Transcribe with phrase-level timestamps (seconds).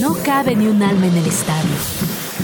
[0.00, 1.70] No cabe ni un alma en el estadio.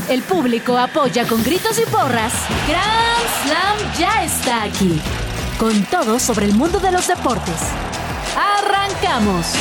[0.09, 2.33] El público apoya con gritos y porras.
[2.69, 5.01] Grand Slam ya está aquí.
[5.59, 7.55] Con todo sobre el mundo de los deportes.
[8.37, 9.55] ¡Arrancamos!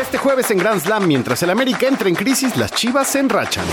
[0.00, 3.64] Este jueves en Grand Slam, mientras el América entra en crisis, las Chivas se enrachan.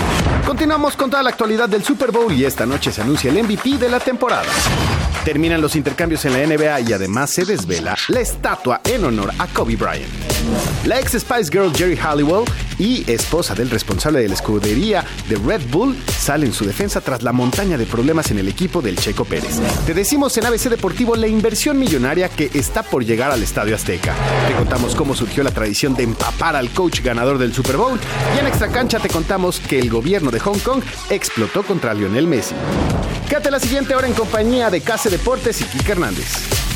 [0.46, 3.76] Continuamos con toda la actualidad del Super Bowl y esta noche se anuncia el MVP
[3.78, 4.50] de la temporada.
[5.24, 9.46] Terminan los intercambios en la NBA y además se desvela la estatua en honor a
[9.48, 10.35] Kobe Bryant.
[10.84, 12.44] La ex Spice Girl Jerry Halliwell
[12.78, 17.22] y esposa del responsable de la escudería de Red Bull sale en su defensa tras
[17.22, 19.60] la montaña de problemas en el equipo del Checo Pérez.
[19.86, 24.14] Te decimos en ABC Deportivo la inversión millonaria que está por llegar al Estadio Azteca.
[24.48, 27.98] Te contamos cómo surgió la tradición de empapar al coach ganador del Super Bowl
[28.34, 32.26] y en Extra Cancha te contamos que el gobierno de Hong Kong explotó contra Lionel
[32.26, 32.54] Messi.
[33.28, 36.75] Quédate la siguiente hora en compañía de Case Deportes y Kike Hernández.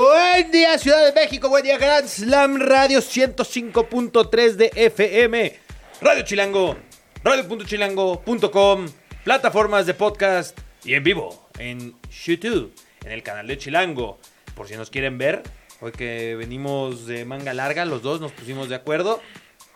[0.00, 1.50] Buen día, Ciudad de México.
[1.50, 5.54] Buen día, Grand Slam Radio 105.3 de FM.
[6.00, 6.78] Radio Chilango,
[7.22, 8.86] radio.chilango.com,
[9.22, 12.72] plataformas de podcast y en vivo en YouTube,
[13.04, 14.18] en el canal de Chilango.
[14.54, 15.42] Por si nos quieren ver,
[15.82, 19.20] hoy que venimos de manga larga, los dos nos pusimos de acuerdo.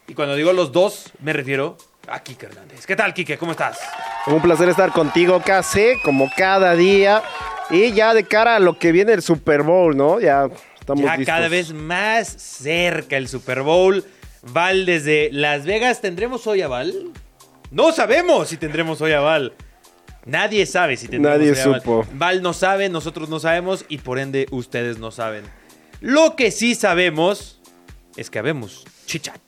[0.09, 1.77] Y cuando digo los dos, me refiero
[2.09, 2.87] a Kike Hernández.
[2.87, 3.39] ¿Qué tal, Kike?
[3.39, 3.79] ¿Cómo estás?
[4.27, 7.23] Un placer estar contigo, KC, como cada día.
[7.71, 10.21] Y ya de cara a lo que viene el Super Bowl, ¿no?
[10.21, 11.35] Ya estamos ya listos.
[11.35, 14.05] cada vez más cerca el Super Bowl.
[14.43, 16.01] Val desde Las Vegas.
[16.01, 16.93] ¿Tendremos hoy a Val?
[17.71, 19.55] No sabemos si tendremos hoy a Val.
[20.25, 21.81] Nadie sabe si tendremos Nadie hoy a Val.
[21.81, 22.07] supo.
[22.15, 25.45] Val no sabe, nosotros no sabemos y por ende ustedes no saben.
[26.01, 27.61] Lo que sí sabemos
[28.17, 29.41] es que habemos chichat.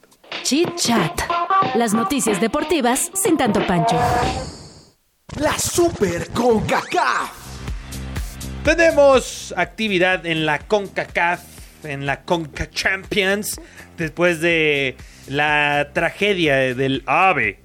[0.45, 1.23] Chit Chat.
[1.75, 3.99] Las noticias deportivas sin tanto pancho.
[5.41, 7.33] La Super CONCACAF.
[8.63, 11.41] Tenemos actividad en la CONCACAF,
[11.85, 13.59] en la CONCA Champions,
[13.97, 14.97] después de
[15.29, 17.61] la tragedia del AVE.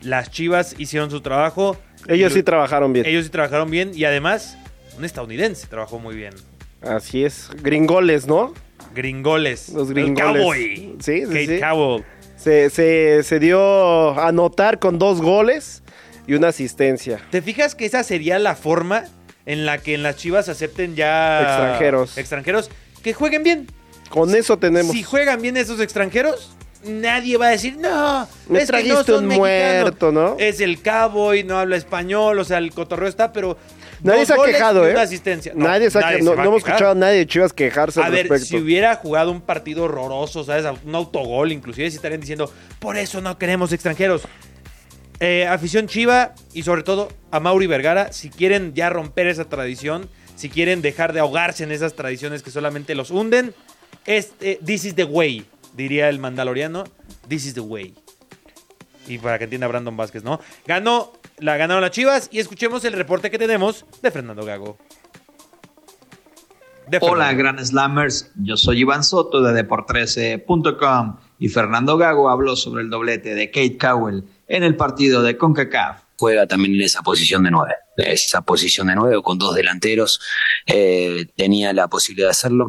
[0.00, 1.76] Las Chivas hicieron su trabajo.
[2.06, 3.06] Ellos sí trabajaron bien.
[3.06, 4.56] Ellos sí trabajaron bien y además
[4.96, 6.34] un estadounidense trabajó muy bien.
[6.80, 7.50] Así es.
[7.60, 8.54] Gringoles, ¿no?
[8.94, 9.70] Gringoles.
[9.70, 10.42] Los El gringoles.
[10.42, 10.96] Cowboy.
[11.00, 11.60] Sí, sí, Kate sí.
[11.60, 12.04] Cowell.
[12.42, 13.60] Se, se, se dio
[14.18, 15.82] a anotar con dos goles
[16.26, 17.20] y una asistencia.
[17.30, 19.04] ¿Te fijas que esa sería la forma
[19.46, 22.16] en la que en las Chivas acepten ya Extranjeros.
[22.18, 22.70] extranjeros
[23.02, 23.66] que jueguen bien?
[24.08, 24.92] Con eso tenemos.
[24.92, 29.24] Si juegan bien esos extranjeros, nadie va a decir, no, Me es que no son
[29.24, 29.80] un mexicanos".
[29.82, 30.36] muerto, ¿no?
[30.38, 33.56] Es el cowboy, no habla español, o sea, el cotorreo está, pero...
[34.02, 34.92] Nadie dos se ha quejado, ¿eh?
[34.92, 35.52] una asistencia.
[35.54, 38.12] No, nadie se ha que- no, hemos escuchado a nadie de Chivas quejarse A al
[38.12, 38.46] ver, respecto.
[38.46, 40.64] si hubiera jugado un partido horroroso, ¿sabes?
[40.84, 44.22] Un autogol, inclusive, si estarían diciendo, por eso no queremos extranjeros.
[45.22, 50.08] Eh, afición chiva y sobre todo a Mauri Vergara, si quieren ya romper esa tradición,
[50.34, 53.54] si quieren dejar de ahogarse en esas tradiciones que solamente los hunden,
[54.06, 55.44] este, this is the way,
[55.74, 56.84] diría el mandaloriano,
[57.28, 57.92] this is the way.
[59.06, 60.40] Y para que entienda Brandon Vázquez, ¿no?
[60.66, 64.78] Ganó, la ganaron las chivas y escuchemos el reporte que tenemos de Fernando Gago.
[66.86, 67.38] De Hola, Fernando.
[67.38, 68.32] Gran Slammers.
[68.36, 73.78] Yo soy Iván Soto de Deport13.com y Fernando Gago habló sobre el doblete de Kate
[73.78, 76.02] Cowell en el partido de CONCACAF.
[76.18, 77.74] juega también en esa posición de nueve.
[77.96, 80.20] Esa posición de nueve con dos delanteros
[80.66, 82.68] eh, tenía la posibilidad de hacerlo.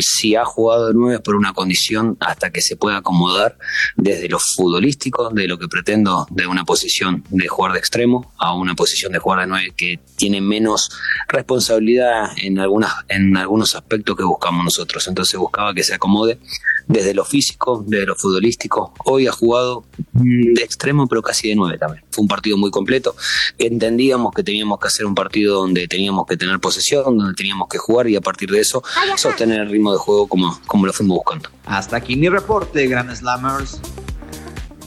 [0.00, 3.58] Si ha jugado de nueve por una condición hasta que se pueda acomodar
[3.96, 8.54] desde lo futbolístico, de lo que pretendo de una posición de jugar de extremo a
[8.54, 10.90] una posición de jugar de nueve que tiene menos
[11.28, 15.06] responsabilidad en, algunas, en algunos aspectos que buscamos nosotros.
[15.08, 16.38] Entonces buscaba que se acomode
[16.86, 18.94] desde lo físico, desde lo futbolístico.
[19.04, 22.04] Hoy ha jugado de extremo, pero casi de nueve también.
[22.10, 23.14] Fue un partido muy completo.
[23.58, 27.78] Entendíamos que teníamos que hacer un partido donde teníamos que tener posesión, donde teníamos que
[27.78, 28.82] jugar y a partir de eso
[29.16, 31.48] sostener el ritmo de juego como, como lo fuimos buscando.
[31.66, 33.80] Hasta aquí mi reporte, Gran Slammers.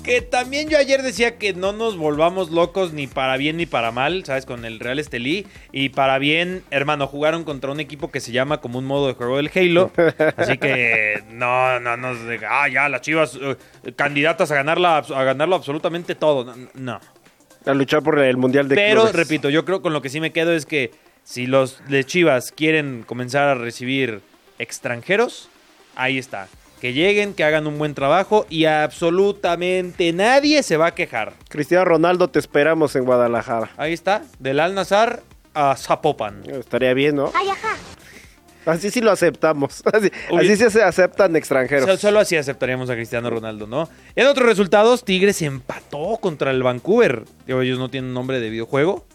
[0.07, 3.91] Que también yo ayer decía que no nos volvamos locos ni para bien ni para
[3.91, 4.45] mal, ¿sabes?
[4.45, 5.45] Con el Real Estelí.
[5.73, 9.15] Y para bien, hermano, jugaron contra un equipo que se llama como un modo de
[9.15, 9.91] juego del Halo.
[10.37, 13.57] Así que no, no nos ah, ya, las chivas eh,
[13.97, 16.55] candidatas a, ganarla, a ganarlo absolutamente todo.
[16.55, 17.01] No, No.
[17.65, 19.13] A luchar por el Mundial de Pero, Clubes.
[19.13, 20.91] repito, yo creo con lo que sí me quedo es que
[21.25, 24.21] si los de Chivas quieren comenzar a recibir
[24.57, 25.49] extranjeros,
[25.97, 26.47] ahí está.
[26.81, 31.33] Que lleguen, que hagan un buen trabajo y absolutamente nadie se va a quejar.
[31.49, 33.71] Cristiano Ronaldo, te esperamos en Guadalajara.
[33.77, 36.43] Ahí está, del Al Nazar a Zapopan.
[36.47, 37.31] Estaría bien, ¿no?
[38.67, 39.81] Así sí lo aceptamos.
[39.93, 41.85] Así, así sí se aceptan extranjeros.
[41.85, 43.89] So- Solo así aceptaríamos a Cristiano Ronaldo, ¿no?
[44.15, 47.23] En otros resultados, Tigres empató contra el Vancouver.
[47.47, 49.05] Digo, ellos no tienen nombre de videojuego.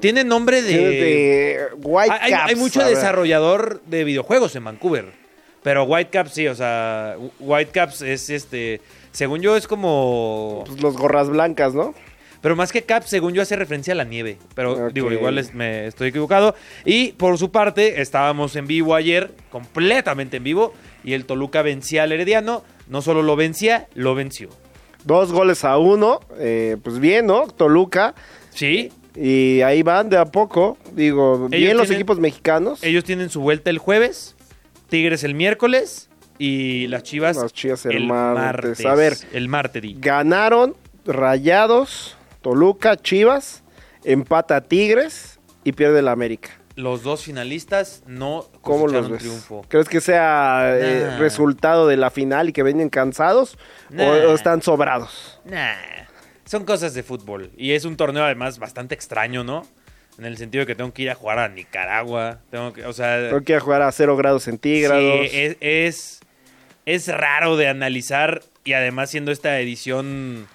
[0.00, 0.76] Tiene nombre de...
[0.78, 5.19] de White hay, mucho desarrollador de videojuegos en Vancouver.
[5.62, 8.80] Pero Whitecaps sí, o sea, Whitecaps es este...
[9.12, 10.64] Según yo es como...
[10.66, 11.94] Pues los gorras blancas, ¿no?
[12.40, 14.38] Pero más que Cap, según yo, hace referencia a la nieve.
[14.54, 16.54] Pero digo, igual es- me estoy equivocado.
[16.86, 20.72] Y por su parte, estábamos en vivo ayer, completamente en vivo.
[21.04, 22.64] Y el Toluca vencía al Herediano.
[22.88, 24.48] No solo lo vencía, lo venció.
[25.04, 26.20] Dos goles a uno.
[26.38, 27.46] eh, pues bien, ¿no?
[27.48, 28.14] Toluca.
[28.54, 30.78] Sí, Y ahí van de a poco.
[30.92, 32.82] Digo, bien los equipos mexicanos.
[32.82, 34.34] ellos tienen su vuelta el jueves.
[34.90, 36.08] Tigres el miércoles.
[36.38, 38.44] Y las Chivas, Las Chivas el el martes.
[38.80, 38.86] martes.
[38.86, 39.14] A ver.
[39.32, 39.82] El martes.
[39.82, 39.96] di.
[39.98, 43.62] Ganaron Rayados, Toluca, Chivas.
[44.04, 46.50] Empata Tigres y pierde la América.
[46.76, 49.18] Los dos finalistas no ¿Cómo los ves?
[49.20, 49.62] triunfo.
[49.68, 53.58] ¿Crees que sea eh, resultado de la final y que vengan cansados?
[53.98, 54.02] o-.
[54.02, 55.40] ¿O, están sobrados?
[55.44, 55.74] Nah,
[56.46, 57.50] son cosas de fútbol.
[57.58, 59.66] Y es un torneo además bastante extraño, ¿no?
[60.20, 62.40] En el sentido de que tengo que ir a jugar a Nicaragua.
[62.50, 65.30] Tengo que, o sea, Creo que jugar a 0 grados centígrados.
[65.30, 66.20] sí, es, es,
[66.84, 70.46] es raro de analizar y además siendo esta edición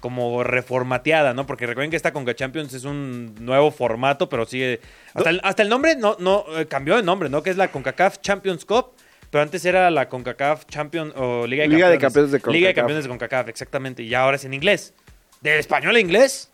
[0.00, 1.46] como reformateada, ¿no?
[1.46, 4.80] Porque recuerden que esta Conca Champions es un nuevo formato, pero sigue...
[5.14, 7.44] Hasta el, hasta el nombre no, no eh, cambió de nombre, ¿no?
[7.44, 8.92] Que es la CONCACAF Champions Cup,
[9.30, 12.32] pero antes era la CONCACAF Champion o Liga de Liga de Campeones.
[12.32, 12.82] Campeones de Liga de CONCACAF.
[12.82, 14.02] Campeones de CONCACAF, exactamente.
[14.02, 14.94] Y ahora es en inglés.
[15.40, 16.50] ¿De español a inglés?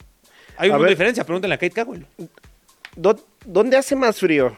[0.56, 2.04] Hay una diferencia, pregúntenle a Kate Cowell.
[2.96, 4.56] ¿Dó- ¿Dónde hace más frío?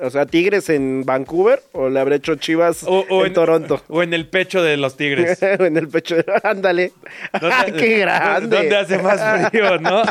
[0.00, 3.82] O sea, Tigres en Vancouver o le habrá hecho Chivas O, o en, Toronto.
[3.88, 5.38] O en el pecho de los tigres.
[5.60, 6.16] O en el pecho.
[6.16, 6.92] de- Ándale.
[7.32, 8.56] ¡Ah, ¡Qué grande!
[8.56, 10.02] ¿Dónde hace más frío, no?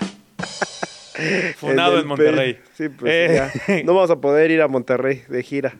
[1.57, 2.59] Funado en Monterrey.
[2.75, 3.83] Sí, pues Eh, ya.
[3.83, 5.74] No vamos a poder ir a Monterrey de gira.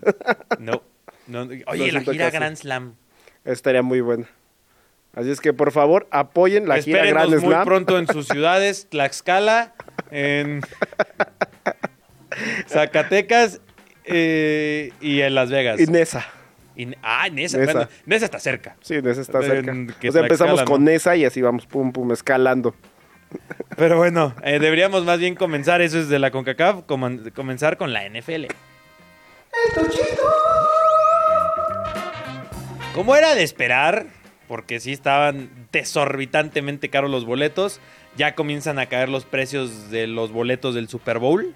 [0.60, 0.82] no,
[1.28, 1.48] no.
[1.68, 2.30] Oye, la gira.
[2.30, 2.96] Grand Slam.
[3.46, 4.26] Estaría muy buena.
[5.15, 7.65] Así es que, por favor, apoyen la gira Espérenos Grand muy Slam.
[7.65, 9.74] pronto en sus ciudades, Tlaxcala,
[10.10, 10.62] en
[12.68, 13.62] Zacatecas
[14.06, 15.80] eh, y en Las Vegas.
[15.80, 16.25] Y Nesa.
[16.75, 17.60] Y- ah, Nesa.
[17.60, 17.71] Nesa.
[17.74, 18.75] Bueno, Nesa está cerca.
[18.81, 20.00] Sí, Nesa está En- cerca.
[20.00, 20.92] que O sea, empezamos Tlaxcala, con ¿no?
[20.92, 22.75] Nesa y así vamos, pum, pum, escalando.
[23.77, 27.94] Pero bueno, eh, deberíamos más bien comenzar, eso es de la CONCACAF, coman- comenzar con
[27.94, 28.45] la NFL.
[32.94, 34.06] Como era de esperar,
[34.48, 37.80] porque sí estaban desorbitantemente caros los boletos,
[38.18, 41.54] ya comienzan a caer los precios de los boletos del Super Bowl.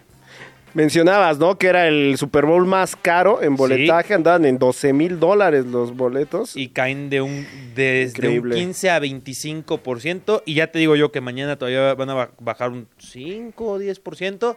[0.74, 1.57] Mencionabas, ¿no?
[1.57, 4.13] Que era el Super Bowl más caro en boletaje.
[4.13, 6.56] Andaban en 12 mil dólares los boletos.
[6.56, 8.56] y caen de un desde un Increíble.
[8.56, 12.69] 15 a 25% y ya te digo yo que mañana todavía van a ba- bajar
[12.72, 14.56] un 5 o 10%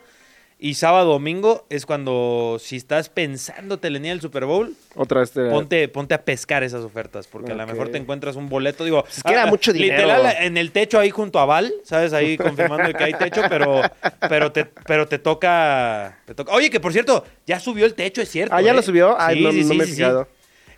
[0.63, 5.31] y sábado domingo es cuando si estás pensando telenía el Super Bowl Otra vez.
[5.31, 8.85] te- ponte ponte a pescar esas ofertas porque a lo mejor te encuentras un boleto
[8.85, 9.97] digo Es que era mucho dinero.
[10.03, 13.81] literal en el techo ahí junto a Val sabes ahí confirmando que hay techo pero
[14.29, 18.21] pero te pero te toca te toca oye que por cierto ya subió el techo
[18.21, 18.75] es cierto Ah, ¿ya ¿eh?
[18.75, 19.17] lo subió?
[19.19, 19.97] Ay, Sí, no, sí, no sí, me he sí, sí.
[19.97, 20.29] fijado.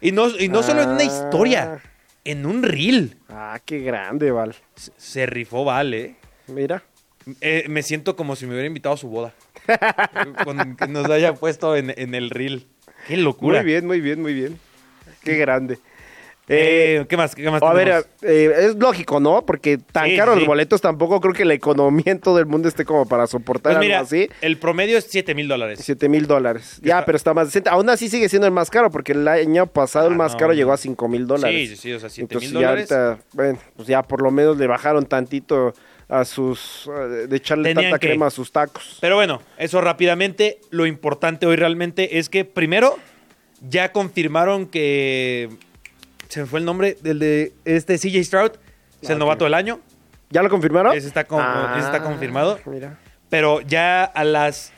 [0.00, 1.04] y no y no solo en una Ah.
[1.04, 1.80] historia
[2.24, 4.54] en un reel Ah, qué grande, Val.
[4.76, 6.14] se- se rifó Val, ¿eh?
[6.46, 6.84] Mira.
[7.40, 9.32] Eh, me siento como si me hubiera invitado a su boda.
[10.44, 12.66] Con- que nos haya puesto en, en el reel.
[13.08, 13.58] Qué locura.
[13.62, 14.58] Muy bien, muy bien, muy bien.
[15.24, 15.78] Qué grande.
[16.48, 17.34] Eh, Eh, ¿Qué más?
[17.36, 19.46] ¿Qué más a ver, eh, es lógico, ¿no?
[19.46, 20.40] Porque tan Sí, caros sí.
[20.40, 23.74] los boletos tampoco creo que la economía en todo el mundo esté como para soportar
[23.74, 24.28] Pues mira, algo así.
[24.40, 25.78] el promedio es 7 mil dólares.
[25.82, 26.80] 7 mil dólares.
[26.82, 27.70] Ya, Está- pero está más decente.
[27.70, 30.38] Aún así sigue siendo el más caro, porque el año pasado el Ah, más no,
[30.38, 31.70] caro llegó a 5 mil dólares.
[31.70, 32.92] Sí, sí, sí, o sea, 7 Entonces mil ya dólares.
[32.92, 35.72] ahorita, bueno, pues ya por lo menos le bajaron tantito
[36.12, 38.08] a sus, eh, de echarle Tenían tanta que.
[38.08, 38.98] crema a sus tacos.
[39.00, 40.60] Pero bueno, eso rápidamente.
[40.70, 42.98] Lo importante hoy realmente es que, primero,
[43.68, 45.48] ya confirmaron que.
[46.28, 48.52] Se me fue el nombre del de este CJ Stroud.
[49.00, 49.80] Es el Ah, novato del año.
[50.30, 50.96] ¿Ya lo confirmaron?
[50.96, 51.42] Ese está con-
[51.76, 52.58] ese está confirmado.
[52.66, 52.98] Mira.
[53.28, 54.72] Pero ya a las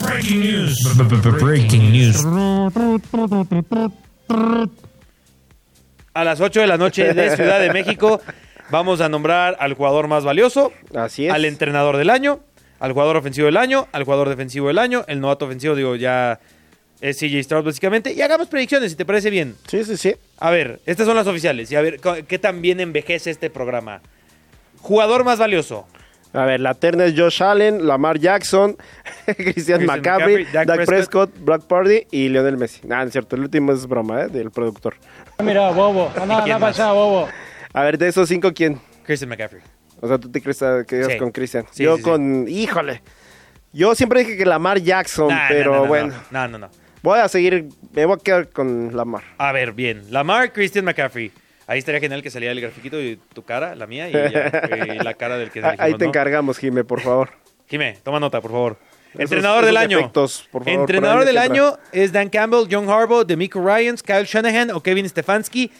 [0.00, 0.76] Breaking news.
[1.40, 2.24] Breaking news.
[6.14, 8.20] A las 8 de la noche de Ciudad de México
[8.70, 11.32] vamos a nombrar al jugador más valioso, Así es.
[11.32, 12.40] al entrenador del año,
[12.80, 16.38] al jugador ofensivo del año, al jugador defensivo del año, el novato ofensivo, digo, ya
[17.00, 18.12] es CJ Stroud básicamente.
[18.12, 19.56] Y hagamos predicciones, si te parece bien.
[19.66, 20.14] Sí, sí, sí.
[20.38, 21.70] A ver, estas son las oficiales.
[21.72, 24.02] Y a ver, ¿qué tan bien envejece este programa?
[24.80, 25.86] Jugador más valioso.
[26.34, 28.76] A ver, la terna es Josh Allen, Lamar Jackson,
[29.26, 31.30] Christian Christian McCaffrey, McCaffrey, Dak Dak, Prescott.
[31.30, 32.80] Prescott, Brock Purdy y Lionel Messi.
[32.86, 34.28] Nah, no es cierto, el último es broma, ¿eh?
[34.28, 34.94] Del productor.
[35.42, 37.28] Mira, bobo, anda, anda para allá, bobo.
[37.74, 38.80] A ver, de esos cinco, ¿quién?
[39.04, 39.60] Christian McCaffrey.
[40.00, 41.18] O sea, tú te crees a- que ibas Sí.
[41.18, 41.66] con Christian.
[41.70, 42.08] Sí, Yo sí, sí.
[42.10, 42.48] con.
[42.48, 43.02] Híjole.
[43.72, 46.14] Yo siempre dije que Lamar Jackson, Nah, pero no, no, no, bueno.
[46.30, 46.68] No, no, no.
[47.02, 47.68] Voy a seguir.
[47.92, 49.22] Me voy a quedar con Lamar.
[49.38, 50.02] A ver, bien.
[50.10, 51.30] Lamar, Christian McCaffrey.
[51.66, 54.98] Ahí estaría genial que saliera el grafiquito y tu cara, la mía, y, ya, y
[54.98, 56.10] la cara del que Ah, Ahí te ¿no?
[56.10, 57.30] encargamos, Jime, por favor.
[57.68, 58.76] Jimé, toma nota, por favor.
[59.14, 59.98] Esos- Entrenador del año.
[59.98, 64.24] efectos, por favor, Entrenador para del año es Dan Campbell, John Harbaugh, Demico Ryans, Kyle
[64.24, 65.70] Shanahan o Kevin Stefanski.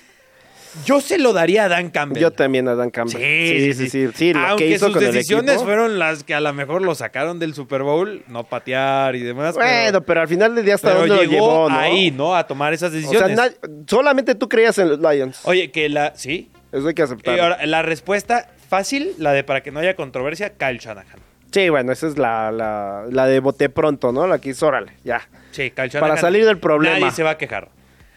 [0.85, 2.21] Yo se lo daría a Dan Campbell.
[2.21, 3.21] Yo también a Dan Campbell.
[3.21, 4.09] Sí, sí, sí.
[4.15, 6.95] sí, lo que Aunque hizo sus con decisiones fueron las que a lo mejor lo
[6.95, 9.55] sacaron del Super Bowl, no patear y demás.
[9.55, 11.79] Bueno, pero al final del día hasta dónde pero lo llegó llevó, ¿no?
[11.79, 12.35] ahí, ¿no?
[12.35, 13.59] A tomar esas O sea, decisiones.
[13.87, 15.41] solamente tú creías en los Lions.
[15.45, 16.15] Oye, que la...
[16.17, 16.51] Sí.
[16.73, 17.37] Eso hay que aceptar.
[17.37, 21.21] Y ahora, la respuesta fácil, la de para que no haya controversia, Kyle Shanahan.
[21.51, 24.27] Sí, bueno, esa es la, la, la de bote pronto, ¿no?
[24.27, 25.29] La que hizo, órale, ya.
[25.51, 26.01] Sí, Kyle Shanahan.
[26.01, 26.99] Para salir del problema.
[26.99, 27.69] Nadie se va a quejar.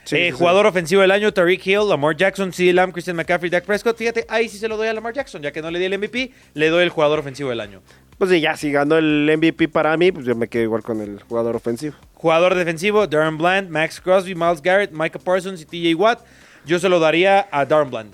[0.05, 0.31] Sí, Eh, sí, sí.
[0.31, 2.71] jugador ofensivo del año, Tariq Hill, Lamar Jackson, C.
[2.71, 3.97] Lamb, Christian McCaffrey, Dak Prescott.
[3.97, 5.97] Fíjate, ahí sí se lo doy a Lamar Jackson, ya que no le di el
[5.97, 7.81] MVP, le doy el jugador ofensivo del año.
[8.17, 11.01] Pues sí, ya, si ganó el MVP para mí, pues yo me quedo igual con
[11.01, 11.95] el jugador ofensivo.
[12.13, 16.19] Jugador defensivo, Darren Bland, Max Crosby, Miles Garrett, Micah Parsons y TJ Watt.
[16.65, 18.13] Yo se lo daría a Darren Bland.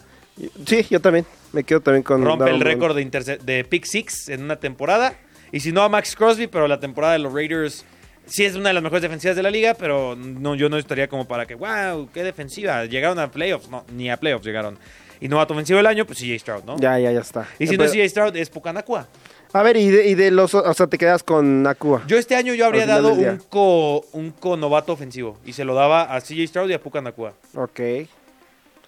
[0.66, 1.26] Sí, yo también.
[1.54, 2.24] Me quedo también con...
[2.24, 5.14] Rompe el Darren récord de, de pick six en una temporada.
[5.52, 7.86] Y si no a Max Crosby, pero la temporada de los Raiders
[8.26, 11.08] sí es una de las mejores defensivas de la liga, pero no, yo no estaría
[11.08, 12.86] como para que, wow, qué defensiva.
[12.86, 13.70] Llegaron a playoffs.
[13.70, 14.78] No, ni a playoffs llegaron.
[15.20, 16.78] Y novato ofensivo del año, pues CJ Stroud, ¿no?
[16.78, 17.48] Ya, ya, ya está.
[17.60, 19.08] Y si no es CJ Stroud, es Pucanacua.
[19.54, 20.56] A ver, y de, y de los...
[20.56, 22.04] O sea, te quedas con Nakua.
[22.08, 25.38] Yo este año yo habría dado un co, un co novato ofensivo.
[25.46, 27.34] Y se lo daba a CJ Stroud y a Pucanacua.
[27.56, 27.80] Ok.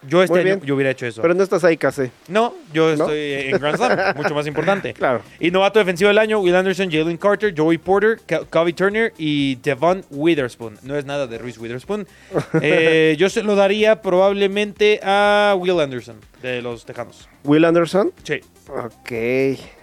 [0.07, 1.21] Yo este año yo hubiera hecho eso.
[1.21, 2.11] Pero no estás ahí, Case.
[2.27, 3.05] No, yo ¿No?
[3.05, 3.19] estoy
[3.51, 4.93] en Grand Slam, mucho más importante.
[4.93, 5.21] Claro.
[5.39, 8.19] Y novato defensivo del año, Will Anderson, Jalen Carter, Joey Porter,
[8.49, 10.79] Covey Turner y Devon Witherspoon.
[10.83, 12.07] No es nada de Reese Witherspoon.
[12.61, 17.27] Eh, yo se lo daría probablemente a Will Anderson, de los Tejanos.
[17.43, 18.11] Will Anderson.
[18.23, 18.41] Sí.
[18.69, 19.11] Ok.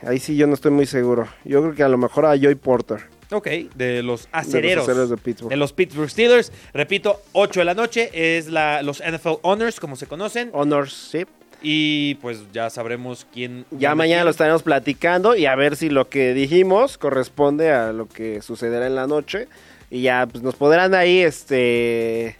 [0.06, 1.28] Ahí sí yo no estoy muy seguro.
[1.44, 3.00] Yo creo que a lo mejor a Joy Porter.
[3.32, 4.82] Ok, de los acereros.
[4.84, 5.50] acereros de Pittsburgh.
[5.50, 6.52] De los Pittsburgh Steelers.
[6.74, 10.50] Repito, 8 de la noche es la, los NFL Honors, como se conocen.
[10.52, 11.24] Honors, sí.
[11.62, 13.66] Y pues ya sabremos quién.
[13.70, 17.92] Ya quién- mañana lo estaremos platicando y a ver si lo que dijimos corresponde a
[17.92, 19.46] lo que sucederá en la noche.
[19.90, 22.36] Y ya pues, nos podrán ahí este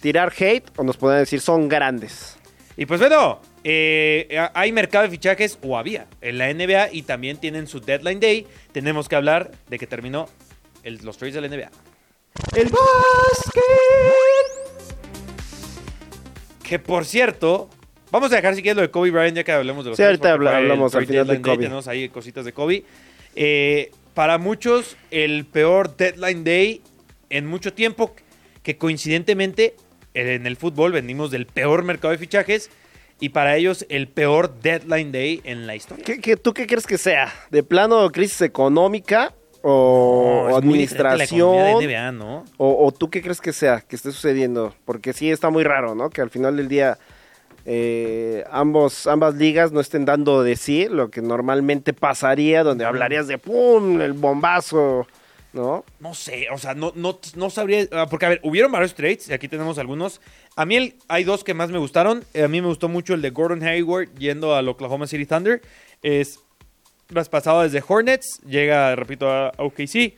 [0.00, 2.36] tirar hate o nos podrán decir son grandes.
[2.76, 7.38] Y pues bueno, eh, hay mercado de fichajes, o había, en la NBA y también
[7.38, 8.46] tienen su deadline day.
[8.72, 10.28] Tenemos que hablar de que terminó
[10.82, 11.70] el- los trades de la NBA.
[12.56, 13.62] El básquet.
[16.62, 17.68] Que por cierto,
[18.10, 20.02] vamos a dejar si quieres lo de Kobe Bryant ya que hablemos de los Sí,
[20.02, 21.64] ahorita hablamos al final de deadline day, Kobe.
[21.64, 22.84] Tenemos ahí cositas de Kobe.
[23.36, 26.82] Eh, para muchos, el peor deadline day
[27.30, 28.14] en mucho tiempo,
[28.62, 29.74] que coincidentemente
[30.14, 32.70] en el fútbol venimos del peor mercado de fichajes
[33.24, 36.04] y para ellos el peor deadline day en la historia.
[36.04, 37.32] ¿Qué, qué- tú qué crees que sea?
[37.50, 41.78] ¿De plano crisis económica o No, administración?
[41.78, 42.44] de NBA, ¿no?
[42.58, 44.74] O, o tú qué crees que sea que esté sucediendo?
[44.84, 46.10] Porque sí está muy raro, ¿no?
[46.10, 46.98] Que al final del día
[47.64, 53.26] eh, ambos, ambas ligas no estén dando de sí lo que normalmente pasaría, donde hablarías
[53.26, 54.02] de ¡pum!
[54.02, 55.06] el bombazo,
[55.54, 55.84] ¿no?
[56.00, 57.86] No sé, o sea, no, no, no sabría.
[57.92, 60.20] ah, Porque, a ver, hubieron varios trades, y aquí tenemos algunos.
[60.56, 62.24] A mí hay dos que más me gustaron.
[62.34, 65.62] Eh, A mí me gustó mucho el de Gordon Hayward yendo al Oklahoma City Thunder.
[66.02, 66.40] Es
[67.06, 70.14] traspasado desde Hornets, llega, repito, a OKC.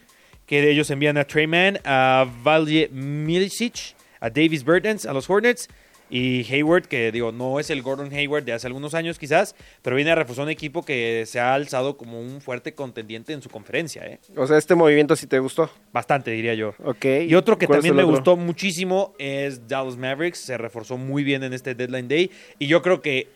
[0.46, 5.28] Que de ellos envían a Trey Mann, a Valje Milicic, a Davis Bertens, a los
[5.28, 5.68] Hornets.
[6.08, 9.96] Y Hayward, que digo, no es el Gordon Hayward de hace algunos años quizás, pero
[9.96, 13.48] viene a reforzar un equipo que se ha alzado como un fuerte contendiente en su
[13.50, 14.20] conferencia, ¿eh?
[14.36, 15.68] O sea, este movimiento sí te gustó.
[15.92, 16.74] Bastante, diría yo.
[16.84, 17.04] Ok.
[17.26, 18.14] Y otro que ¿Cuál es también me otro?
[18.16, 20.38] gustó muchísimo es Dallas Mavericks.
[20.38, 22.30] Se reforzó muy bien en este Deadline Day.
[22.60, 23.28] Y yo creo que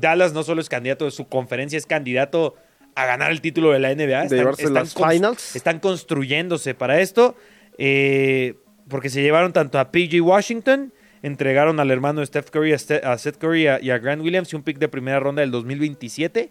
[0.00, 2.54] Dallas no solo es candidato de su conferencia, es candidato
[2.94, 4.24] a ganar el título de la NBA.
[4.70, 5.56] Las cons- finals.
[5.56, 7.34] están construyéndose para esto.
[7.78, 8.54] eh,
[8.88, 12.78] porque se llevaron tanto a PG Washington, entregaron al hermano de Steph Curry, a,
[13.18, 16.50] Seth Curry y a, Grant Williams y un pick de primera ronda del 2027.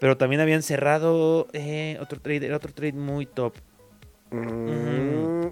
[0.00, 3.54] Pero también habían cerrado eh, otro trade, era otro trade muy top.
[4.30, 5.46] Mm.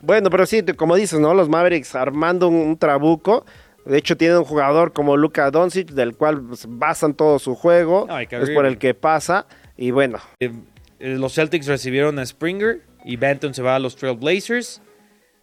[0.00, 1.32] Bueno, pero sí, como dices, ¿no?
[1.34, 3.44] Los Mavericks armando un, un trabuco.
[3.84, 8.06] De hecho, tienen un jugador como Luka Doncic, del cual pues, basan todo su juego.
[8.08, 9.46] No, es por el que pasa.
[9.76, 10.50] Y bueno, Eh,
[10.98, 14.80] eh, los Celtics recibieron a Springer y Benton se va a los Trail Blazers.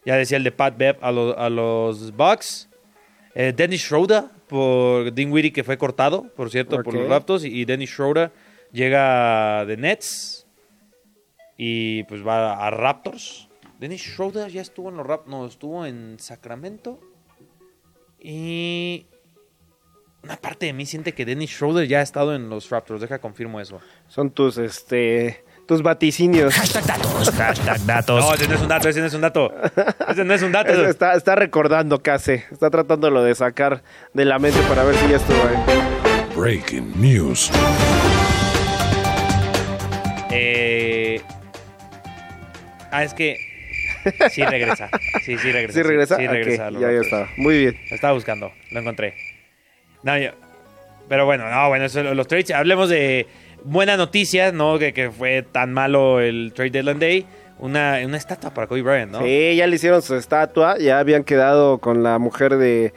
[0.05, 2.69] Ya decía el de Pat Bev a, lo- a los Bucks.
[3.35, 7.43] Eh, Dennis Schroeder por Dinwiddie que fue cortado, por cierto, por los Raptors.
[7.45, 8.31] Y Dennis Schroeder
[8.71, 10.47] llega de Nets
[11.57, 13.47] y pues va a Raptors.
[13.79, 16.99] Dennis Schroeder ya estuvo en los Raptors, no, estuvo en Sacramento.
[18.19, 19.05] Y
[20.23, 23.01] una parte de mí siente que Dennis Schroeder ya ha estado en los Raptors.
[23.01, 23.79] Deja confirmo eso.
[24.07, 26.53] son tus, este, tus vaticinios.
[26.53, 27.31] Hashtag datos.
[27.31, 28.25] Hashtag datos.
[28.25, 29.53] No, ese no es un dato, ese no es un dato.
[30.09, 30.85] Ese no es un dato.
[30.85, 32.33] Está, está recordando casi.
[32.51, 33.81] Está tratándolo de sacar
[34.13, 35.55] de la mente para ver si ya estuvo ahí.
[36.35, 37.49] Breaking news.
[40.29, 41.21] Eh...
[42.91, 43.37] Ah, es que...
[44.29, 44.89] Sí regresa.
[45.23, 45.73] Sí, sí regresa.
[45.73, 46.17] ¿Sí regresa?
[46.17, 46.69] Sí, Ok, regresa.
[46.71, 47.29] lo ya, ya está.
[47.37, 47.77] Muy bien.
[47.89, 49.13] Lo estaba buscando, lo encontré.
[50.03, 50.31] No, yo-
[51.07, 52.51] Pero bueno, no, bueno, eso, los trades.
[52.51, 53.25] Hablemos de
[53.63, 54.77] buena noticia, ¿no?
[54.79, 57.25] Que, que fue tan malo el Trade Deadline Day.
[57.59, 59.19] Una, una estatua para Kobe Bryant, ¿no?
[59.21, 60.79] Sí, ya le hicieron su estatua.
[60.79, 62.91] Ya habían quedado con la mujer de,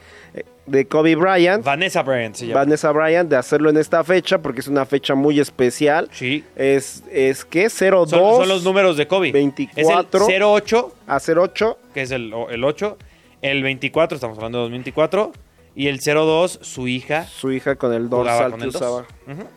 [0.65, 2.61] de Kobe Bryant, Vanessa Bryant se llama.
[2.61, 6.09] Vanessa Bryant, de hacerlo en esta fecha porque es una fecha muy especial.
[6.11, 6.43] Sí.
[6.55, 9.31] Es, es que 02 Son, son los números de Kobe.
[9.31, 10.27] 24.
[10.27, 11.77] Es el 08, a 08.
[11.93, 12.97] que es el, el 8.
[13.43, 15.31] El 24, estamos hablando de 2024.
[15.75, 17.25] Y el 02, su hija.
[17.25, 18.81] Su hija con el jugaba dorsal con que el dos.
[18.81, 19.05] usaba.
[19.27, 19.47] Ujú.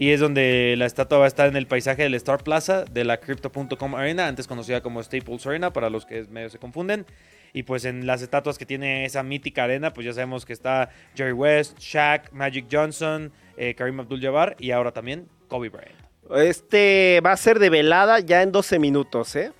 [0.00, 3.04] Y es donde la estatua va a estar en el paisaje del Star Plaza de
[3.04, 7.04] la Crypto.com Arena, antes conocida como Staples Arena, para los que medio se confunden.
[7.52, 10.88] Y pues en las estatuas que tiene esa mítica arena, pues ya sabemos que está
[11.14, 16.00] Jerry West, Shaq, Magic Johnson, eh, Karim Abdul-Jabbar y ahora también Kobe Bryant.
[16.34, 19.52] Este va a ser de velada ya en 12 minutos, ¿eh?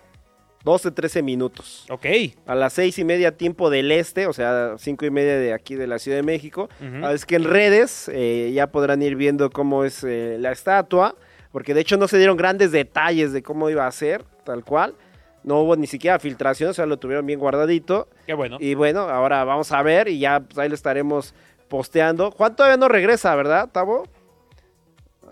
[0.62, 1.87] 12, 13 minutos.
[1.88, 2.07] Ok.
[2.47, 5.75] A las seis y media tiempo del este, o sea, cinco y media de aquí
[5.75, 6.69] de la Ciudad de México.
[7.12, 11.14] Es que en redes eh, ya podrán ir viendo cómo es eh, la estatua,
[11.52, 14.95] porque de hecho no se dieron grandes detalles de cómo iba a ser, tal cual.
[15.43, 18.09] No hubo ni siquiera filtración, o sea, lo tuvieron bien guardadito.
[18.26, 18.59] Qué bueno.
[18.61, 21.35] Y bueno, ahora vamos a ver y ya pues, ahí lo estaremos
[21.69, 22.31] posteando.
[22.33, 24.05] Juan todavía no regresa, ¿verdad, Tavo?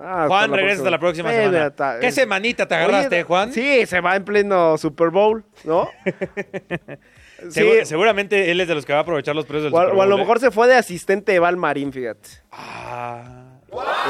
[0.01, 1.71] Ah, Juan, regresa hasta la próxima Eh, semana.
[1.71, 3.53] ta- ¿Qué semanita te agarraste, Oye, Juan?
[3.53, 5.89] Sí, se va en pleno Super Bowl, ¿no?
[7.51, 9.79] sí, Segu- seguramente él es de los que va a aprovechar los precios del o,
[9.79, 10.23] a- Super o a lo Bowl, ¿eh?
[10.23, 12.29] mejor se fue de asistente de Val Marín, fíjate.
[12.53, 13.59] Ah,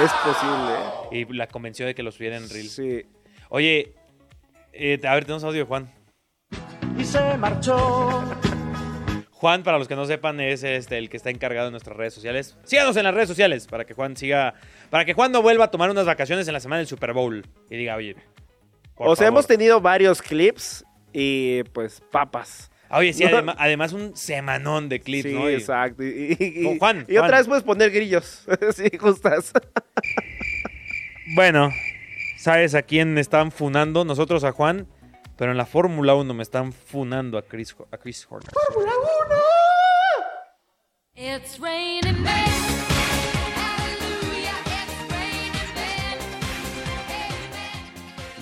[0.02, 0.74] Es posible,
[1.10, 2.48] y la convenció de que lo subiera en ¿eh?
[2.52, 2.68] Reel.
[2.68, 3.06] Sí.
[3.48, 3.94] Oye,
[4.72, 5.90] eh, a ver, tenemos audio de Juan.
[6.98, 8.22] Y se marchó.
[9.30, 12.12] Juan, para los que no sepan, es este, el que está encargado de nuestras redes
[12.12, 12.56] sociales.
[12.64, 14.54] Síganos en las redes sociales para que Juan siga.
[14.90, 17.44] Para que Juan no vuelva a tomar unas vacaciones en la semana del Super Bowl.
[17.70, 18.16] Y diga, oye.
[18.94, 19.38] por O sea, favor.
[19.38, 22.70] hemos tenido varios clips y pues papas.
[22.90, 23.54] Ah, Oye, sí, No.
[23.58, 25.50] además un semanón de clips, sí, ¿no?
[25.50, 26.02] Y- exacto.
[26.02, 28.46] Y, y- Juan, y otra vez puedes poner grillos.
[28.74, 29.52] sí, justas.
[31.34, 31.70] Bueno,
[32.38, 34.06] ¿sabes a quién están funando?
[34.06, 34.86] Nosotros a Juan,
[35.36, 38.50] pero en la Fórmula 1 me están funando a Chris, a Chris Horner.
[41.14, 42.77] It's raining men.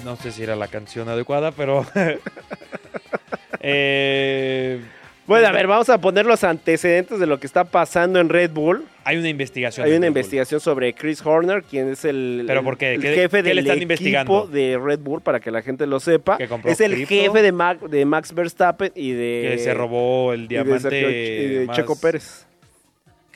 [0.07, 1.85] No sé si era la canción adecuada, pero.
[3.61, 4.81] eh,
[5.27, 8.53] Bueno, a ver, vamos a poner los antecedentes de lo que está pasando en Red
[8.53, 8.85] Bull.
[9.03, 9.85] hay una investigación.
[9.85, 10.07] Hay una Bull.
[10.07, 12.95] investigación sobre Chris Horner, quien es el, ¿Pero por qué?
[12.95, 15.87] el ¿Qué- jefe qué le del están equipo de Red Bull, para que la gente
[15.89, 16.39] lo sepa.
[16.39, 17.09] ¿Que compró Es el cripto?
[17.15, 19.49] jefe de, Mac- de Max Verstappen y de...
[19.57, 20.81] Que se robó el y de diamante.
[20.89, 22.46] Sergio y de más- Checo Pérez.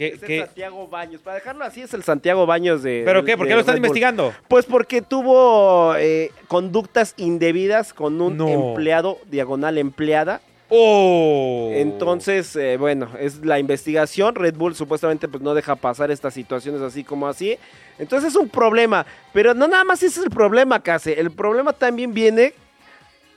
[0.00, 1.20] ¿Qué- Es el qué- Santiago Baños.
[1.20, 3.02] Para dejarlo así, es el Santiago Baños de...
[3.04, 3.36] ¿Pero qué?
[3.36, 4.32] ¿Por qué lo están investigando?
[4.48, 8.48] Pues porque tuvo eh, conductas indebidas con un No.
[8.48, 10.40] empleado, diagonal empleada.
[10.70, 11.70] ¡Oh!
[11.74, 14.34] Entonces, eh, bueno, es la investigación.
[14.36, 17.58] Red Bull supuestamente pues no deja pasar estas situaciones así como así.
[17.98, 19.04] Entonces es un problema.
[19.34, 21.20] Pero no nada más ese es el problema, Case.
[21.20, 22.54] El problema también viene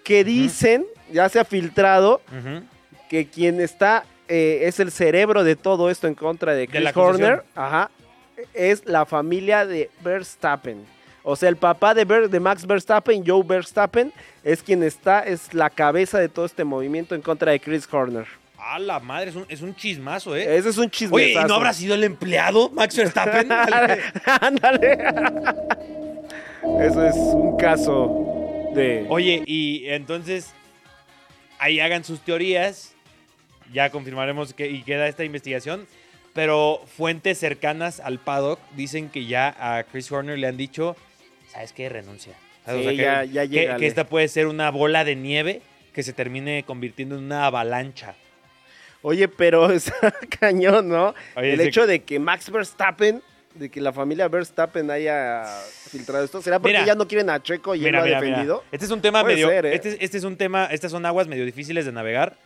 [0.06, 2.22] que dicen, ya se ha filtrado,
[3.10, 6.96] que quien está eh, es el cerebro de todo esto en contra de Chris.
[6.96, 7.44] Horner.
[7.56, 7.90] Ajá.
[8.54, 10.86] Es la familia de Verstappen.
[11.24, 14.12] O sea, el papá de, Ver- de Max Verstappen, Joe Verstappen,
[14.44, 18.26] es quien está, es la cabeza de todo este movimiento en contra de Chris Horner.
[18.58, 19.30] ¡A la madre!
[19.30, 20.58] Es un, es un chismazo, ¿eh?
[20.58, 21.16] Ese es un chisme.
[21.16, 23.50] Oye, ¿y no habrá sido el empleado, Max Verstappen?
[24.42, 24.98] Ándale.
[26.82, 29.06] Eso es un caso de.
[29.10, 30.54] Oye, y entonces
[31.60, 32.93] ahí hagan sus teorías,
[33.74, 35.88] ya confirmaremos que y queda esta investigación,
[36.34, 40.96] pero fuentes cercanas al paddock dicen que ya a Chris Horner le han dicho,
[41.52, 41.90] ¿sabes qué?
[41.90, 42.34] Renuncia.
[42.66, 45.62] Ya- ya que- que esta puede ser una bola de nieve
[45.94, 48.16] que se termine convirtiendo en una avalancha.
[49.02, 51.14] Oye, pero está cañón, ¿no?
[51.36, 53.22] Oye, el hecho de que Max Verstappen,
[53.56, 55.44] de que la familia Verstappen haya
[55.92, 56.86] filtrado esto, ¿será porque Mira.
[56.88, 58.30] ya no quieren a Checo y él Mira, lo ha mira, mira.
[58.32, 58.64] defendido?
[58.72, 59.50] Este es un tema Puede medio.
[59.50, 59.76] ser, ¿eh?
[59.76, 60.66] este, este es un tema.
[60.72, 62.38] Estas son aguas medio difíciles de navegar.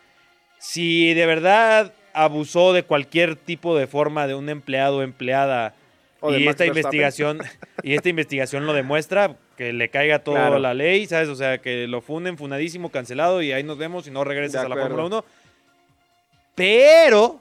[0.59, 5.75] Si de verdad abusó de cualquier tipo de forma de un empleado o empleada
[6.19, 7.39] O y esta investigación
[7.83, 10.59] y esta investigación lo demuestra que le caiga toda Claro.
[10.59, 11.29] la ley, ¿sabes?
[11.29, 14.65] O sea, que lo funden, funadísimo, cancelado y ahí nos vemos y no regresas De
[14.65, 14.75] a la.
[14.81, 15.25] Fórmula 1.
[16.55, 17.39] Pero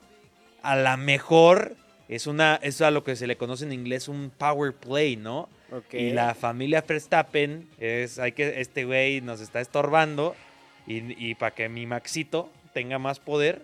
[0.62, 1.74] a la mejor
[2.08, 5.48] es una es a lo que se le conoce en inglés un power play, ¿no?
[5.72, 5.94] Ok.
[5.94, 10.36] Y la familia Verstappen es, hay que, este güey nos está estorbando
[10.86, 13.62] y, para que mi Maxito tenga más poder.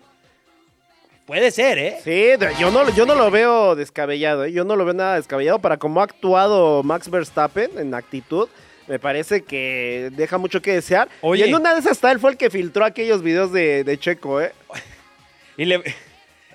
[1.27, 1.97] Puede ser, ¿eh?
[2.03, 4.51] Sí, yo no, yo no lo veo descabellado, ¿eh?
[4.51, 8.49] yo no lo veo nada descabellado para cómo ha actuado Max Verstappen en actitud.
[8.87, 11.09] Me parece que deja mucho que desear.
[11.21, 11.45] Oye.
[11.45, 14.41] Y en una de esas él fue el que filtró aquellos videos de, de Checo,
[14.41, 14.51] ¿eh?
[15.57, 15.83] Y le,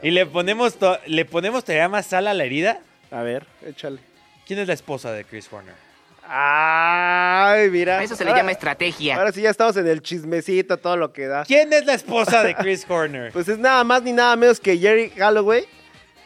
[0.03, 2.81] y le ponemos, to- le ponemos todavía más sal a la herida.
[3.13, 4.01] A ver, échale.
[4.49, 5.77] ¿Quién es la esposa de Chris Horner?
[6.31, 8.03] Ay, mira.
[8.03, 9.17] Eso se le Ahora- llama estrategia.
[9.17, 11.45] Ahora sí ya estamos en el chismecito, todo lo que da.
[11.45, 13.33] ¿Quién es la esposa de Chris Horner?
[13.33, 15.65] Pues es nada más ni nada menos que Jerry Galloway,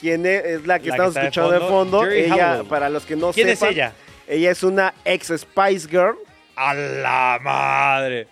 [0.00, 3.32] quien es, es la que La estamos escuchando de fondo, ella, para los que no
[3.32, 3.92] ¿Quién es sepan, ella?
[4.26, 6.16] Ella es una ex Spice Girl,
[6.56, 8.26] ¡A la madre!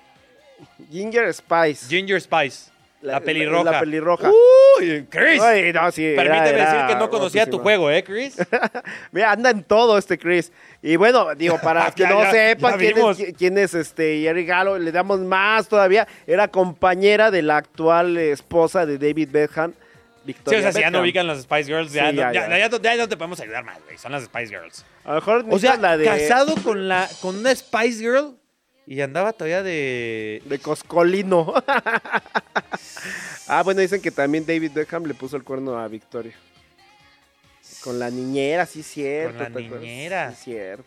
[0.90, 1.86] Ginger Spice.
[1.88, 2.69] Ginger Spice.
[3.02, 3.70] La, La- pelirroja.
[3.70, 4.30] la pelirroja.
[4.78, 5.40] ¡Uy, Chris!
[5.40, 8.36] Ay, no, sí, Permíteme era decir que no conocía tu juego, ¿eh, Chris?
[9.12, 10.52] Mira, anda en todo este Chris.
[10.82, 14.20] Y bueno, digo, para que Ya, no ya, sepan ya quién, es, quién es este
[14.20, 16.06] Jerry Galloway, le damos más todavía.
[16.26, 19.76] Era compañera de la actual esposa de David Beckham, Sí,
[20.26, 22.40] Victoria o sea, si ya no ubican las Spice Girls, ya, Sí, no, ya, ya,
[22.50, 22.58] ya.
[22.58, 23.96] ya no- ya no te podemos ayudar más, güey.
[23.96, 24.84] Son las Spice Girls.
[25.04, 28.36] A lo mejor O sea, necesitas la de, casado con, la, con una Spice Girl
[28.90, 30.42] y andaba todavía de...
[30.44, 31.54] de Coscolino.
[33.48, 36.34] ah, bueno, dicen que también David Beckham le puso el cuerno a Victoria.
[37.84, 39.38] Con la niñera, sí, cierto.
[39.38, 39.80] la ¿te acuerdas?
[39.80, 40.30] niñera.
[40.32, 40.84] Sí, cierto.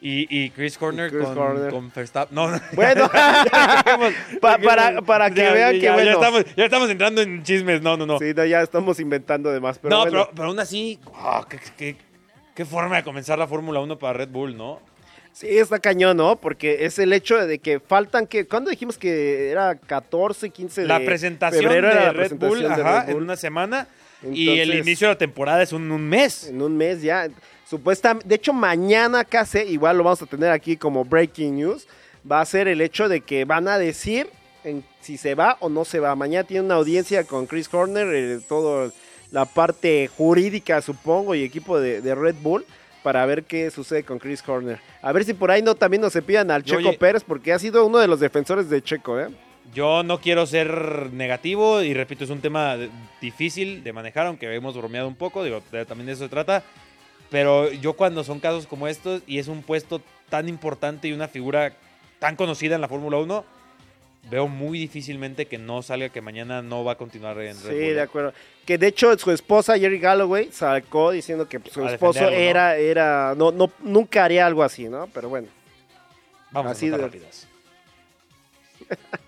[0.00, 2.34] Y, y Chris Horner Chris con, con Verstappen.
[2.34, 2.60] No, no.
[2.72, 3.08] Bueno,
[4.40, 6.10] pa- para, para que Ya, vean ya, que ya bueno.
[6.10, 7.80] estamos, ya estamos entrando en chismes.
[7.80, 8.18] No, no, no.
[8.18, 10.10] Sí, no, ya estamos inventando de más, pero no, bueno.
[10.24, 11.96] pero, pero aún así, ah, qué, qué-
[12.54, 14.80] qué forma de comenzar la Fórmula 1 para Red Bull, ¿no?
[15.34, 16.36] Sí, está cañón, ¿no?
[16.36, 18.46] Porque es el hecho de que faltan que...
[18.46, 22.50] ¿Cuándo dijimos que era 14, 15 de La presentación febrero de era la Red presentación
[22.50, 23.22] Bull, de ajá, Red en Bull?
[23.24, 23.88] una semana.
[24.32, 26.46] y el inicio de la temporada es un, un mes.
[26.46, 27.28] En un mes ya.
[27.68, 31.88] Supuestamente, de hecho, mañana casi, igual lo vamos a tener aquí como breaking news,
[32.30, 34.28] va a ser el hecho de que van a decir
[34.62, 36.14] en si se va o no se va.
[36.14, 38.92] Mañana tiene una audiencia con Chris Horner, eh, todo
[39.32, 42.64] la parte jurídica, supongo, y equipo de, de Red Bull
[43.04, 44.80] para ver qué sucede con Chris Horner.
[45.02, 46.98] A ver si por ahí no también nos pidan al Checo Oye.
[46.98, 49.28] Pérez, porque ha sido uno de los defensores de Checo, ¿eh?
[49.74, 52.78] Yo no quiero ser negativo y repito, es un tema
[53.20, 56.62] difícil de manejar, aunque hemos bromeado un poco, digo, también de eso se trata.
[57.30, 61.28] Pero yo cuando son casos como estos y es un puesto tan importante y una
[61.28, 61.74] figura
[62.20, 63.44] tan conocida en la Fórmula 1,
[64.30, 67.66] veo muy difícilmente que no salga que mañana no va a continuar en Red Sí,
[67.68, 67.74] Bull.
[67.82, 67.94] ¿eh?
[67.94, 68.32] de acuerdo.
[68.64, 73.34] Que de hecho su esposa Jerry Galloway sacó diciendo que su A esposo era, era,
[73.36, 75.06] no, no, nunca haría algo así, ¿no?
[75.12, 75.48] Pero bueno.
[76.50, 77.46] Vamos Así a de- rápidas.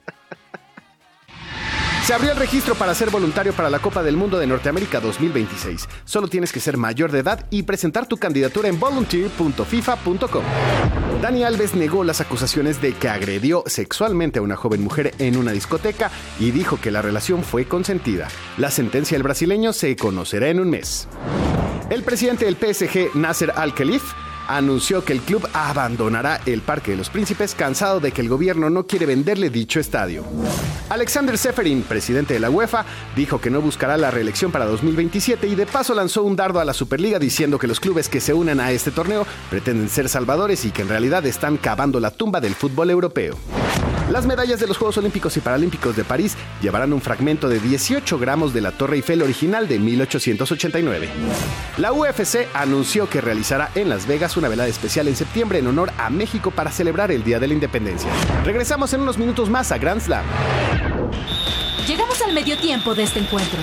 [2.06, 5.88] Se abrió el registro para ser voluntario para la Copa del Mundo de Norteamérica 2026.
[6.04, 10.44] Solo tienes que ser mayor de edad y presentar tu candidatura en volunteer.fifa.com.
[11.20, 15.50] Dani Alves negó las acusaciones de que agredió sexualmente a una joven mujer en una
[15.50, 18.28] discoteca y dijo que la relación fue consentida.
[18.56, 21.08] La sentencia del brasileño se conocerá en un mes.
[21.90, 24.04] El presidente del PSG, Nasser Al-Khelif,
[24.48, 28.70] anunció que el club abandonará el Parque de los Príncipes cansado de que el gobierno
[28.70, 30.24] no quiere venderle dicho estadio.
[30.88, 32.84] Alexander Seferin, presidente de la UEFA,
[33.16, 36.64] dijo que no buscará la reelección para 2027 y de paso lanzó un dardo a
[36.64, 40.64] la Superliga diciendo que los clubes que se unen a este torneo pretenden ser salvadores
[40.64, 43.36] y que en realidad están cavando la tumba del fútbol europeo.
[44.10, 48.18] Las medallas de los Juegos Olímpicos y Paralímpicos de París llevarán un fragmento de 18
[48.18, 51.08] gramos de la Torre Eiffel original de 1889.
[51.78, 55.90] La UFC anunció que realizará en Las Vegas una velada especial en septiembre en honor
[55.98, 58.08] a México para celebrar el Día de la Independencia.
[58.44, 60.24] Regresamos en unos minutos más a Grand Slam.
[61.88, 63.58] Llegamos al medio tiempo de este encuentro.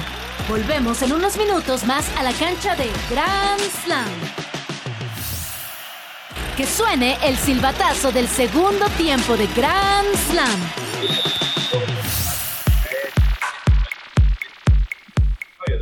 [0.49, 4.62] Volvemos en unos minutos más a la cancha de Grand Slam.
[6.55, 10.59] Que suene el silbatazo del segundo tiempo de Grand Slam.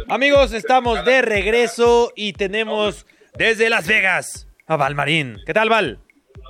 [0.07, 3.05] Amigos, estamos de regreso y tenemos
[3.37, 5.39] desde Las Vegas a Valmarín.
[5.45, 5.99] ¿Qué tal, Val?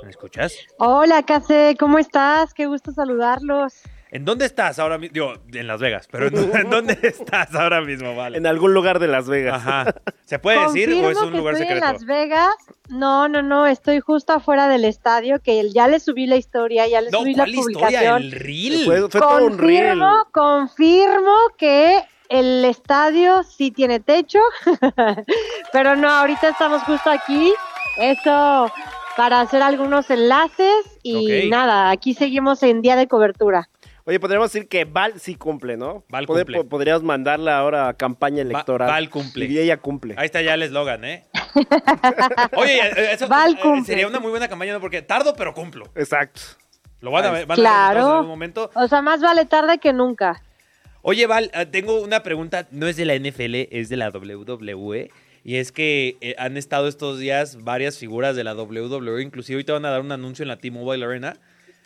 [0.04, 0.54] ¿Me escuchas?
[0.78, 2.54] Hola, Case, ¿cómo estás?
[2.54, 3.82] Qué gusto saludarlos.
[4.12, 5.14] ¿En dónde estás ahora mismo?
[5.14, 8.36] Digo, en Las Vegas, pero ¿en, en dónde estás ahora mismo, Val?
[8.36, 9.56] En algún lugar de Las Vegas.
[9.56, 9.96] Ajá.
[10.26, 11.86] ¿Se puede decir o es Confirmo un que lugar estoy secreto?
[11.88, 12.56] en Las Vegas.
[12.90, 17.00] No, no, no, estoy justo afuera del estadio, que ya le subí la historia, ya
[17.00, 17.80] le No, subí la ¿cuál historia?
[17.88, 18.22] publicación.
[18.24, 18.86] ¿El reel?
[18.86, 19.98] Fue, fue todo un reel.
[20.00, 24.40] Confirmo, confirmo que el estadio sí tiene techo,
[25.72, 27.54] pero no, ahorita estamos justo aquí.
[27.98, 28.72] Eso
[29.18, 33.70] para hacer algunos enlaces y nada, aquí seguimos en día de cobertura.
[34.06, 36.04] Oye, podríamos decir que Val sí cumple, ¿no?
[36.10, 36.58] Val Pod- cumple.
[36.58, 38.90] po- Podríamos mandarla ahora a campaña electoral.
[38.90, 39.46] Val cumple.
[39.46, 40.16] Y ella cumple.
[40.18, 41.26] Ahí está ya el eslogan, ¿eh?
[42.56, 43.86] Oye, eh, eso Val eh, cumple.
[43.86, 44.80] sería una muy buena campaña, ¿no?
[44.82, 45.86] Porque tardo, pero cumplo.
[45.96, 46.42] Exacto.
[47.00, 48.00] Lo van a ver, van a ver Claro.
[48.00, 48.70] en algún momento.
[48.76, 50.42] O sea, más vale tarde que nunca.
[51.04, 55.10] Oye, Val, eh, tengo una pregunta, no es de la NFL, es de la WWE.
[55.44, 59.74] Y es que eh, han estado estos días varias figuras de la WWE, inclusive ahorita
[59.74, 61.38] van a dar un anuncio en la T-Mobile Arena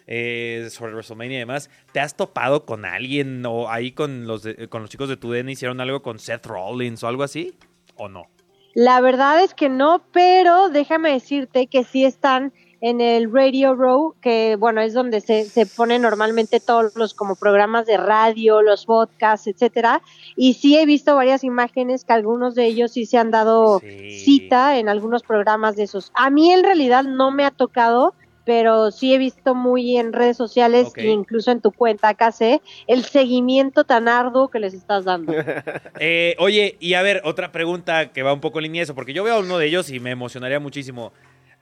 [0.08, 1.70] eh, sobre WrestleMania y demás.
[1.92, 5.50] ¿Te has topado con alguien o ahí con los, de- con los chicos de TUDN
[5.50, 7.54] hicieron algo con Seth Rollins o algo así?
[7.96, 8.28] ¿O no?
[8.74, 14.16] La verdad es que no, pero déjame decirte que sí están en el Radio Row,
[14.22, 18.86] que bueno, es donde se, se ponen normalmente todos los como programas de radio, los
[18.86, 20.02] podcasts, etcétera.
[20.36, 24.20] Y sí he visto varias imágenes que algunos de ellos sí se han dado Sí.
[24.20, 26.12] cita en algunos programas de esos.
[26.14, 28.14] A mí en realidad no me ha tocado,
[28.46, 31.00] pero sí he visto muy en redes sociales Ok.
[31.00, 35.34] e incluso en tu cuenta, acá sé, el seguimiento tan arduo que les estás dando.
[36.00, 38.96] Eh, oye, y a ver, otra pregunta que va un poco en línea de eso,
[38.96, 41.12] porque yo veo a uno de ellos y me emocionaría muchísimo.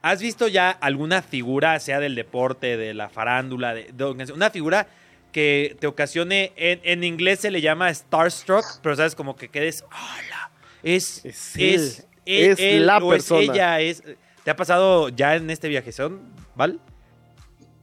[0.02, 4.86] ¿Has visto ya alguna figura, sea del deporte, de la farándula, de, de- una figura
[5.32, 9.82] que te ocasione, en, en inglés se le llama starstruck, pero sabes, como que quedes,
[9.84, 10.50] hola,
[10.82, 13.40] es, Es es, él, es es él la persona.
[13.52, 14.02] ella, es,
[14.44, 16.20] ¿te ha pasado ya en este viajezón,
[16.54, 16.80] Val?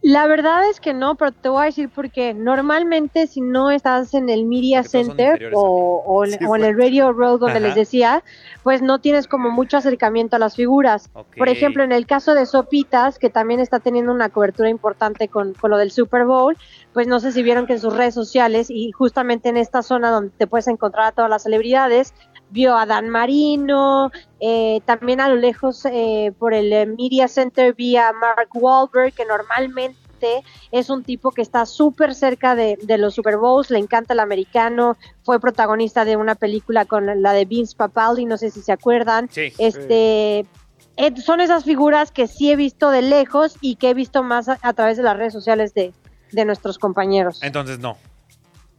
[0.04, 2.34] La verdad es que no, pero te voy a decir por qué.
[2.34, 6.64] Normalmente si no estás en el Media Porque Center o, o en- Sí, o en
[6.64, 7.68] el Radio Road donde Ajá.
[7.68, 8.24] les decía,
[8.64, 11.12] pues no tienes como mucho acercamiento a las figuras.
[11.38, 15.54] Por ejemplo, en el caso de Sopitas, que también está teniendo una cobertura importante con,
[15.54, 16.58] con lo del Super Bowl,
[16.94, 20.10] pues no sé si vieron que en sus redes sociales y justamente en esta zona
[20.10, 22.16] donde te puedes encontrar a todas las celebridades,
[22.52, 27.74] vio a Dan Marino, eh, también a lo lejos eh, por el eh, Media Center
[27.74, 32.98] vi a Mark Wahlberg, que normalmente es un tipo que está súper cerca de, de
[33.00, 37.46] los Super Bowls, le encanta el americano, fue protagonista de una película con la de
[37.46, 39.30] Vince Papaldi, no sé si se acuerdan.
[39.32, 39.52] Sí.
[39.58, 40.46] Este,
[40.98, 44.48] eh, son esas figuras que sí he visto de lejos y que he visto más
[44.48, 45.92] a, a través de las redes sociales de,
[46.32, 47.42] de nuestros compañeros.
[47.42, 47.98] Entonces no.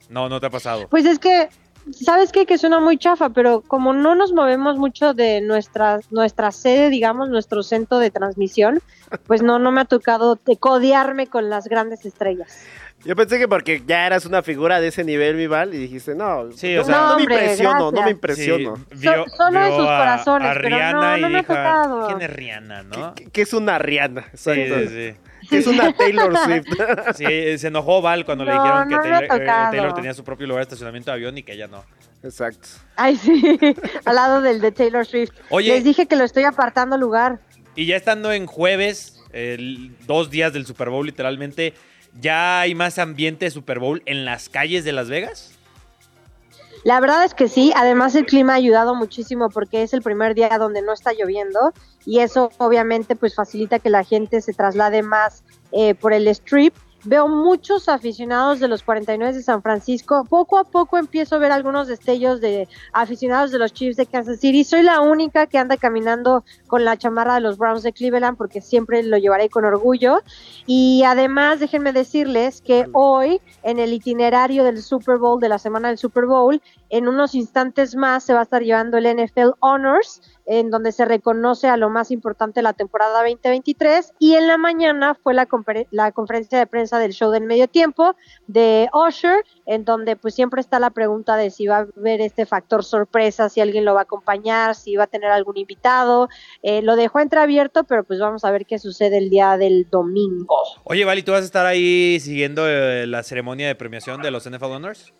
[0.08, 0.86] No, no te ha pasado.
[0.88, 1.48] Pues es que,
[1.90, 2.46] ¿sabes qué?
[2.46, 7.28] Que suena muy chafa, pero como no nos movemos mucho de nuestra, nuestra sede, digamos,
[7.28, 8.80] nuestro centro de transmisión,
[9.26, 12.62] pues no, no me ha tocado de codearme con las grandes estrellas.
[13.04, 16.14] Yo pensé que porque ya eras una figura de ese nivel, mi Val, y dijiste,
[16.14, 18.76] no, Sí, o sea- no No, me impresiono, no me impresiono.
[18.76, 22.06] Sí, vio- So- solo en sus a- corazones, a pero no, no me ha tocado.
[22.06, 23.14] ¿Quién es Rihanna, no?
[23.16, 24.26] ¿Qué, qué es una Rihanna?
[24.34, 24.52] Sí,
[24.88, 25.14] sí.
[25.52, 26.66] ¿Qué es una Taylor Swift?
[27.16, 29.46] Sí, se enojó Val cuando le dijeron que no Taylor, eh.
[29.70, 31.84] Taylor tenía su propio lugar de estacionamiento de avión y que ella no.
[32.22, 32.68] Exacto.
[32.96, 33.58] Ay, sí,
[34.04, 35.32] al lado del de Taylor Swift.
[35.50, 35.70] Oye.
[35.74, 37.40] Les dije que lo estoy apartando lugar.
[37.74, 41.74] Y ya estando en jueves, el- dos días del Super Bowl literalmente,
[42.20, 45.51] ¿ya hay más ambiente de Super Bowl en las calles de Las Vegas?
[46.84, 50.34] La verdad es que sí, además el clima ha ayudado muchísimo porque es el primer
[50.34, 51.72] día donde no está lloviendo
[52.04, 56.74] y eso obviamente pues facilita que la gente se traslade más eh, por el strip.
[57.04, 60.24] Veo muchos aficionados de los 49 de San Francisco.
[60.28, 64.38] Poco a poco empiezo a ver algunos destellos de aficionados de los Chiefs de Kansas
[64.38, 64.62] City.
[64.62, 68.60] Soy la única que anda caminando con la chamarra de los Browns de Cleveland porque
[68.60, 70.22] siempre lo llevaré con orgullo.
[70.64, 75.88] Y además déjenme decirles que hoy en el itinerario del Super Bowl, de la semana
[75.88, 80.22] del Super Bowl, en unos instantes más se va a estar llevando el NFL Honors,
[80.46, 84.12] en donde se reconoce a lo más importante la temporada 2023.
[84.18, 88.14] Y en la mañana fue la conferencia de prensa del show del medio tiempo
[88.46, 92.46] de Usher, en donde pues siempre está la pregunta de si va a haber este
[92.46, 96.28] factor sorpresa, si alguien lo va a acompañar, si va a tener algún invitado.
[96.62, 100.56] Eh, lo dejó entreabierto, pero pues vamos a ver qué sucede el día del domingo.
[100.84, 104.48] Oye, Vali, ¿tú vas a estar ahí siguiendo eh, la ceremonia de premiación de los
[104.48, 105.12] NFL Honors?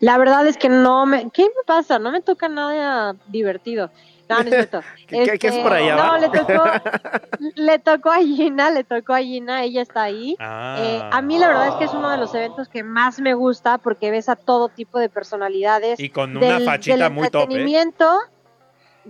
[0.00, 1.30] La verdad es que no me...
[1.30, 1.98] ¿Qué me pasa?
[1.98, 3.90] No me toca nada divertido.
[4.28, 4.80] No, no es cierto.
[5.06, 6.64] ¿Qué- es por allá, No, le tocó,
[7.54, 10.36] le tocó a Gina, le tocó a Gina, ella está ahí.
[10.40, 10.76] Ah.
[10.80, 13.34] Eh, a mí la verdad es que es uno de los eventos que más me
[13.34, 16.00] gusta porque ves a todo tipo de personalidades.
[16.00, 17.64] Y con una fachita del muy top, ¿eh?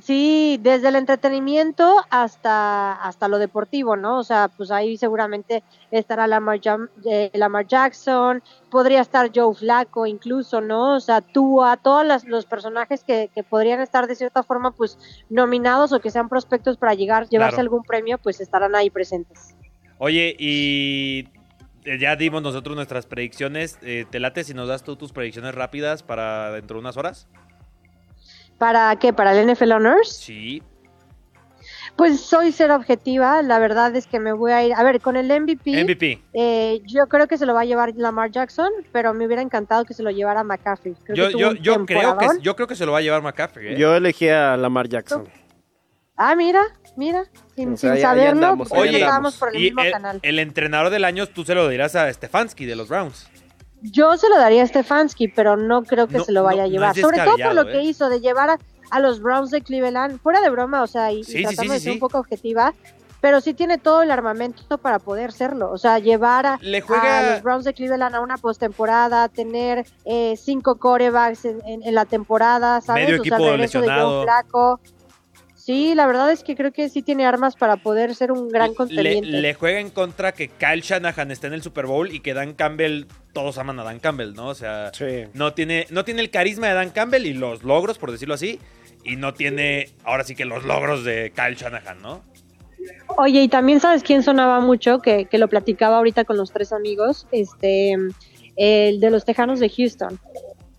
[0.02, 4.18] Sí, desde el entretenimiento hasta, hasta lo deportivo, ¿no?
[4.18, 6.61] O sea, pues ahí seguramente estará Lamar,
[7.06, 10.96] eh, Lamar Jackson, podría estar Joe Flacco incluso, ¿no?
[10.96, 14.72] O sea, tú a todos las- los personajes que, que podrían estar de cierta forma
[14.72, 14.98] pues
[15.30, 17.62] nominados o que sean prospectos para llegar, llevarse Claro.
[17.62, 19.56] algún premio, pues estarán ahí presentes.
[19.98, 21.28] Oye, y
[21.87, 23.78] eh, ya dimos nosotros nuestras predicciones.
[23.80, 27.28] Eh, ¿Te late si nos das tú tus predicciones rápidas para dentro de unas horas?
[28.58, 29.12] ¿Para qué?
[29.12, 30.16] ¿Para el NFL Honors?
[30.16, 30.62] Sí.
[31.96, 35.16] Pues soy ser objetiva, la verdad es que me voy a ir, a ver, con
[35.16, 36.22] el MVP, MVP.
[36.34, 39.86] eh, yo creo que se lo va a llevar Lamar Jackson, pero me hubiera encantado
[39.86, 40.94] que se lo llevara McCaffrey.
[41.04, 43.22] Creo Yo, que yo, yo, creo que, yo creo que se lo va a llevar
[43.22, 43.74] McCaffrey.
[43.74, 43.78] ¿eh?
[43.78, 45.26] Yo elegí a Lamar Jackson.
[46.18, 46.62] Ah, mira,
[46.96, 49.06] mira, sin, O sea, sin ya- ya saberlo, andamos, Oye,
[49.38, 50.18] por el y mismo el, canal.
[50.22, 53.26] el entrenador del año tú se lo dirás a Stefanski de los Browns.
[53.92, 56.64] Yo se lo daría a Stefanski, pero no creo que No, se lo vaya no,
[56.64, 56.94] a llevar.
[56.96, 57.83] Sobre todo por lo que ¿eh?
[57.85, 58.59] hizo de llevar a,
[58.90, 61.81] a los Browns de Cleveland, fuera de broma, o sea, y, Sí, tratando sí, de
[61.81, 62.75] ser un poco objetiva,
[63.20, 65.70] pero sí tiene todo el armamento para poder serlo.
[65.72, 69.85] O sea, llevar a, Le juega- a los Browns de Cleveland a una postemporada, tener
[70.05, 73.05] eh, cinco corebacks en, en- en la temporada, ¿sabes?
[73.09, 74.11] Medio o sea, equipo regreso de lesionado.
[74.18, 74.81] Joe Flaco.
[75.66, 78.70] Sí, la verdad es que creo que sí tiene armas para poder ser un gran
[78.70, 79.26] Le, contendiente.
[79.29, 82.55] le juega en contra que Kyle Shanahan esté en el Super Bowl y que Dan
[82.55, 84.46] Campbell, todos aman a Dan Campbell, ¿no?
[84.46, 85.24] O sea, Sí.
[85.35, 88.61] no tiene, no tiene el carisma de Dan Campbell y los logros, por decirlo así,
[89.05, 92.22] y no tiene, ahora sí que los logros de Kyle Shanahan, ¿no?
[93.16, 96.72] Oye, y también sabes quién sonaba mucho, que, que lo platicaba ahorita con los tres
[96.72, 97.96] amigos, este,
[98.55, 100.20] el de los Tejanos de Houston,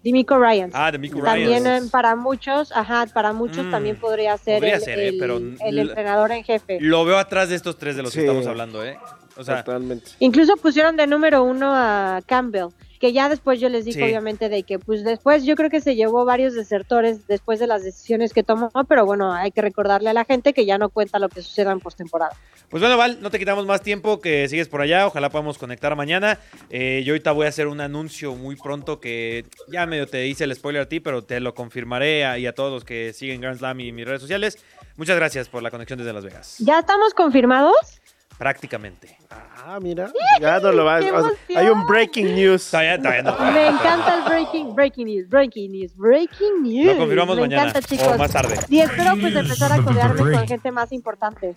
[0.07, 0.73] Dimico Ryans.
[0.73, 4.81] Ah, de Mico también para muchos, ajá, para muchos Mm, también podría ser, podría el,
[4.81, 6.77] ser, eh, el- pero el l- entrenador en jefe.
[6.79, 8.97] Lo veo atrás de estos tres de los que estamos hablando, ¿eh?
[9.35, 10.11] O sea, Totalmente.
[10.19, 12.67] Incluso pusieron de número uno a Campbell,
[12.99, 14.03] que ya después yo les dije Sí.
[14.03, 17.83] obviamente de que pues después yo creo que se llevó varios desertores después de las
[17.83, 21.19] decisiones que tomó, pero bueno, hay que recordarle a la gente que ya no cuenta
[21.19, 22.31] lo que suceda en postemporada.
[22.69, 25.95] Pues bueno, Val, no te quitamos más tiempo, que sigues por allá, ojalá podamos conectar
[25.95, 26.37] mañana.
[26.69, 30.43] Eh, yo ahorita voy a hacer un anuncio muy pronto que ya medio te hice
[30.43, 33.39] el spoiler a ti, pero te lo confirmaré a, y a todos los que siguen
[33.41, 34.57] Grand Slam y mis redes sociales.
[34.97, 36.55] Muchas gracias por la conexión desde Las Vegas.
[36.59, 37.96] ¿Ya estamos confirmados?
[38.37, 39.17] Prácticamente.
[39.29, 40.11] Ah, mira.
[40.39, 40.99] Ya no lo va.
[40.99, 42.69] ¡Qué o sea, hay un breaking news.
[42.69, 43.51] Todavía, todavía no.
[43.51, 46.85] Me encanta el breaking, breaking news, breaking news, breaking news.
[46.85, 48.07] Lo confirmamos Me mañana encanta, chicos.
[48.07, 48.55] o más tarde.
[48.69, 51.55] Y espero pues empezar a codearme con gente más importante.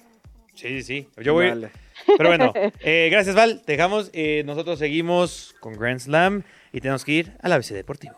[0.54, 1.08] Sí, sí, sí.
[1.22, 1.50] Yo voy.
[1.50, 1.70] Vale.
[2.16, 3.62] Pero bueno, eh, gracias, Val.
[3.64, 4.10] Te dejamos.
[4.14, 8.14] Eh, nosotros seguimos con Grand Slam y tenemos que ir al ABC Deportivo.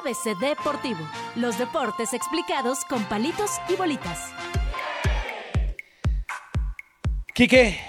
[0.00, 1.00] ABC Deportivo.
[1.36, 4.32] Los deportes explicados con palitos y bolitas.
[7.34, 7.80] Quique,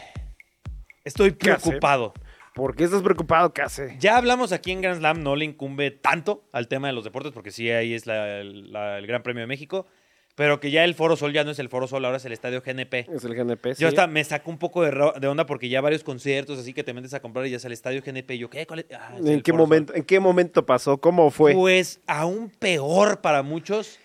[1.06, 2.14] estoy preocupado.
[2.54, 3.96] ¿Por qué estás preocupado, Case?
[4.00, 7.32] Ya hablamos aquí en Grand Slam, no le incumbe tanto al tema de los deportes,
[7.32, 9.88] porque sí, ahí es la- la- el Gran Premio de México,
[10.36, 12.34] pero que ya el Foro Sol ya no es el Foro Sol, ahora es el
[12.34, 13.06] Estadio GNP.
[13.14, 13.76] Es el GNP.
[13.76, 13.82] sí.
[13.82, 16.94] Yo hasta me saco un poco de, onda porque ya varios conciertos así que te
[16.94, 18.36] metes a comprar y ya es el Estadio GNP.
[18.36, 18.68] Y yo, ¿qué?
[18.68, 18.86] ¿Cuál es?
[18.94, 19.70] Ah, es ¿En qué, Foro Sol.
[19.70, 20.98] momento, ¿En qué momento pasó?
[20.98, 21.54] ¿Cómo fue?
[21.54, 23.98] Pues aún peor para muchos,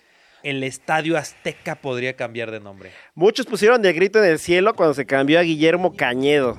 [0.43, 2.91] el Estadio Azteca podría cambiar de nombre.
[3.13, 6.57] Muchos pusieron el grito en el cielo cuando se cambió a Guillermo Cañedo.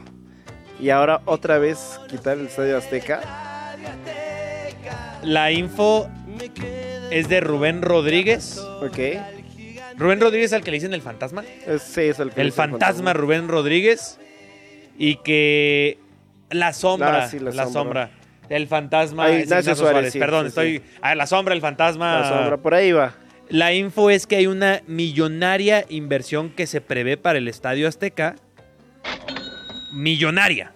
[0.80, 3.20] Y ahora otra vez quitar el Estadio Azteca.
[5.22, 6.08] La info
[7.10, 8.58] es de Rubén Rodríguez.
[8.58, 8.98] Ok.
[9.96, 11.42] Rubén Rodríguez al que le dicen el fantasma.
[11.66, 14.18] Es, sí, es el, que El fantasma Rubén Rodríguez.
[14.96, 15.98] Y que
[16.50, 18.10] la sombra, Ah, sí, la, la sombra.
[18.48, 20.78] El fantasma Ah, es Ignacio Suárez, sí, Perdón, estoy.
[20.78, 20.84] sí.
[21.02, 22.20] Ah, la sombra, el fantasma.
[22.20, 23.14] La sombra, por ahí va.
[23.50, 28.36] La info es que hay una millonaria inversión que se prevé para el Estadio Azteca.
[29.92, 30.72] Millonaria.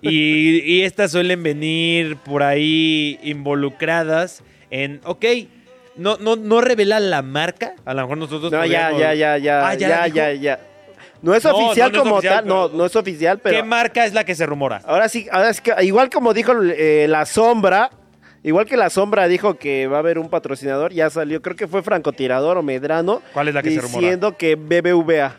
[0.00, 5.24] Y, y estas suelen venir por ahí involucradas en, ok,
[5.96, 7.74] no, no, no revela la marca.
[7.86, 8.52] A lo mejor nosotros...
[8.52, 10.42] No, ya, podríamos- ya, ya, ya, Ah, ya, la ya, dijo.
[10.42, 10.60] ya,
[11.22, 13.42] No es oficial no, no es como oficial, tal, no, pero- no es oficial, ¿Qué
[13.44, 14.82] pero marca es la que se rumora?
[14.84, 17.88] ahora sí, ahora sí que, igual como dijo eh, la sombra,
[18.42, 21.66] igual que la sombra dijo que va a haber un patrocinador, ya salió, creo que
[21.66, 24.00] fue francotirador o Medrano, ¿Cuál es la que se rumora?
[24.00, 25.36] diciendo que BBVA.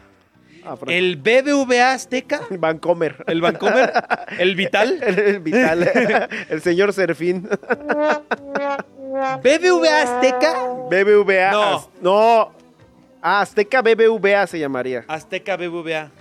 [0.67, 2.41] Ah, ¿El BBVA Azteca?
[2.49, 3.23] Vancomer.
[3.27, 3.91] ¿El Vancomer?
[4.39, 4.99] ¿El Vital?
[5.03, 5.89] El, el vital,
[6.49, 7.47] el señor Serfín.
[9.43, 10.53] ¿BBVA Azteca?
[10.89, 11.51] BBVA.
[11.51, 11.63] No.
[11.75, 12.51] Az- no.
[13.21, 15.03] Ah, Azteca BBVA se llamaría.
[15.07, 16.11] Azteca BBVA.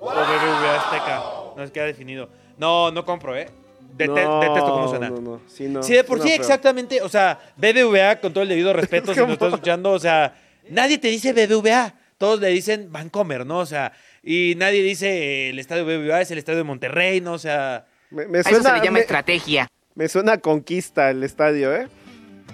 [0.00, 1.22] O BBVA Azteca.
[1.56, 2.28] No es queda definido.
[2.58, 3.48] No, no compro, ¿eh?
[3.96, 5.10] Dete- No, detesto cómo suena.
[5.10, 5.82] No, no, sí, no.
[5.82, 7.00] sí, de por sí, exactamente.
[7.02, 10.34] O sea, BBVA, con todo el debido respeto, si nos estás escuchando, o sea,
[10.68, 11.94] nadie te dice BBVA.
[12.22, 13.58] Todos le dicen Vancomer, ¿no?
[13.58, 13.90] O sea,
[14.22, 17.32] y nadie dice el estadio BBVA es el estadio de Monterrey, ¿no?
[17.32, 19.68] O sea, Me, me A eso suena, se le llama me, estrategia.
[19.96, 21.88] me suena a conquista el estadio, ¿eh?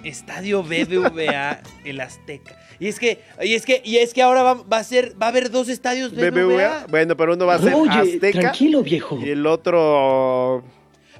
[0.03, 2.57] estadio BBVA, el Azteca.
[2.79, 5.27] Y es que, y es que, y es que ahora va, va a ser, va
[5.27, 6.31] a haber dos estadios BBVA.
[6.31, 6.85] BBVA.
[6.89, 8.53] Bueno, pero uno va a ser Azteca.
[8.83, 9.19] viejo.
[9.23, 10.63] Y el otro.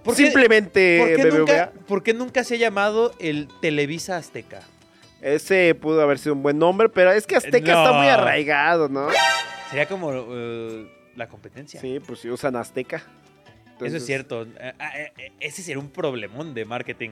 [0.03, 1.37] ¿Por qué- simplemente ¿Por qué, BBVA.
[1.37, 4.61] nunca, por qué nunca se ha llamado el Televisa Azteca?
[5.21, 7.83] Ese pudo haber sido un buen nombre, pero es que Azteca No.
[7.83, 9.07] está muy arraigado, ¿no?
[9.69, 11.79] Sería como eh, la competencia.
[11.81, 13.03] Sí, pues si usan Azteca.
[13.81, 14.43] Eso es cierto.
[14.43, 17.11] Eh, eh, eh, ese sería un problemón de marketing.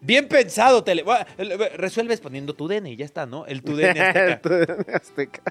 [0.00, 1.04] Bien pensado, tele.
[1.76, 3.44] Resuelves poniendo tu DN y ya está, ¿no?
[3.46, 4.76] El tu DN Azteca.
[4.94, 5.42] Azteca.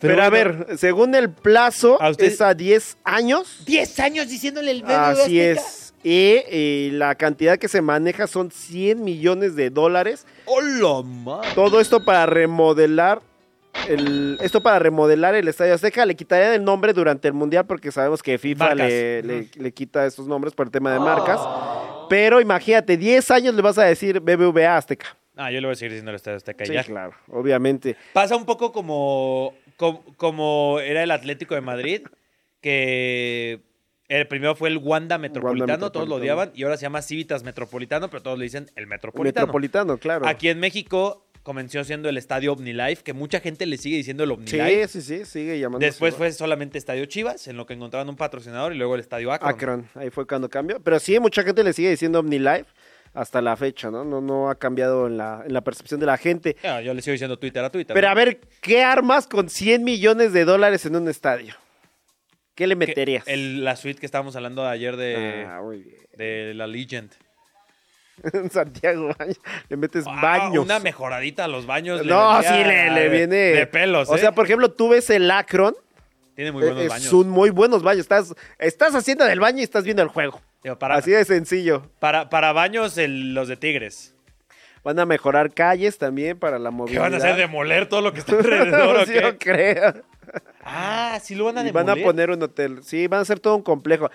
[0.00, 0.64] Pero, a bueno.
[0.66, 3.62] ver, según el plazo, ¿A usted- es a 10 años.
[3.64, 5.60] 10 años diciéndole el Así Azteca.
[5.60, 5.91] es.
[6.04, 10.26] Y, la cantidad que se maneja son 100 millones de dólares.
[10.46, 11.48] ¡Hola, madre!
[11.54, 13.20] Todo esto para remodelar
[13.88, 17.90] el- esto para remodelar el Estadio Azteca, le quitarían el nombre durante el Mundial porque
[17.90, 21.40] sabemos que FIFA le, le- le quita estos nombres por el tema de marcas.
[22.10, 25.16] Pero imagínate, 10 años le vas a decir BBVA Azteca.
[25.36, 26.84] Ah, yo le voy a seguir diciendo el Estadio Azteca Sí, ya.
[26.84, 27.96] claro, obviamente.
[28.12, 32.02] Pasa un poco como, como, como era el Atlético de Madrid,
[32.60, 33.60] que
[34.20, 38.10] el primero fue el Wanda Metropolitano, todos lo odiaban, y ahora se llama Civitas Metropolitano,
[38.10, 39.46] pero todos le dicen el Metropolitano.
[39.46, 40.26] Metropolitano, claro.
[40.26, 44.30] Aquí en México comenzó siendo el Estadio OmniLife, que mucha gente le sigue diciendo el
[44.46, 44.88] sí, OmniLife.
[44.88, 45.84] sí, sí, sigue llamando.
[45.84, 49.32] Después fue solamente Estadio Chivas, en lo que encontraron un patrocinador, y luego el Estadio
[49.32, 49.50] Akron.
[49.50, 50.80] Akron, ahí fue cuando cambió.
[50.80, 52.66] Pero sí, mucha gente le sigue diciendo OmniLife
[53.14, 54.04] hasta la fecha, ¿no?
[54.04, 56.56] No, no ha cambiado en la, en la percepción de la gente.
[56.64, 57.94] Ah, yo le sigo diciendo Twitter a Twitter.
[57.94, 58.12] Pero ¿no?
[58.12, 61.54] a ver, ¿qué armas con 100 millones de dólares en un estadio?
[62.54, 63.24] ¿Qué le Que- meterías?
[63.26, 65.96] el- la suite que estábamos hablando ayer de, Ah, muy bien.
[66.16, 67.10] de la Legend.
[68.32, 69.10] En Santiago.
[69.68, 70.64] Le metes Ah, baños.
[70.64, 72.04] Una mejoradita a los baños.
[72.04, 73.36] no, sí, le, le de- viene.
[73.36, 74.18] De pelos, O ¿eh?
[74.18, 75.74] sea, por ejemplo, tú ves el Akron.
[76.34, 77.12] Tiene muy buenos es baños.
[77.12, 78.00] un muy buenos baños.
[78.02, 80.40] Estás, estás haciendo del baño y estás viendo el juego.
[80.62, 81.90] Digo, para, Así de sencillo.
[81.98, 84.14] para, para baños, el- los de Tigres.
[84.84, 87.02] Van a mejorar calles también para la ¿Qué movilidad.
[87.02, 87.36] van a hacer?
[87.36, 89.20] ¿Demoler todo lo que está alrededor Sí, qué?
[89.20, 89.94] yo creo.
[90.64, 91.86] Ah, sí lo van a Y demoler.
[91.86, 92.80] van a poner un hotel.
[92.84, 94.10] Sí, van a hacer todo un complejo.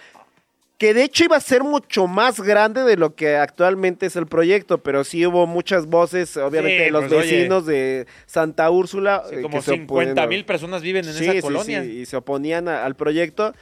[0.78, 4.28] Que de hecho iba a ser mucho más grande de lo que actualmente es el
[4.28, 7.32] proyecto, pero sí hubo muchas voces, obviamente, Sí, de los pues, oye.
[7.38, 9.24] vecinos de Santa Úrsula.
[9.28, 11.84] Sí, eh, como que se 50 oponían- mil personas viven en Sí, esa colonia.
[11.84, 13.55] y se oponían a- al proyecto.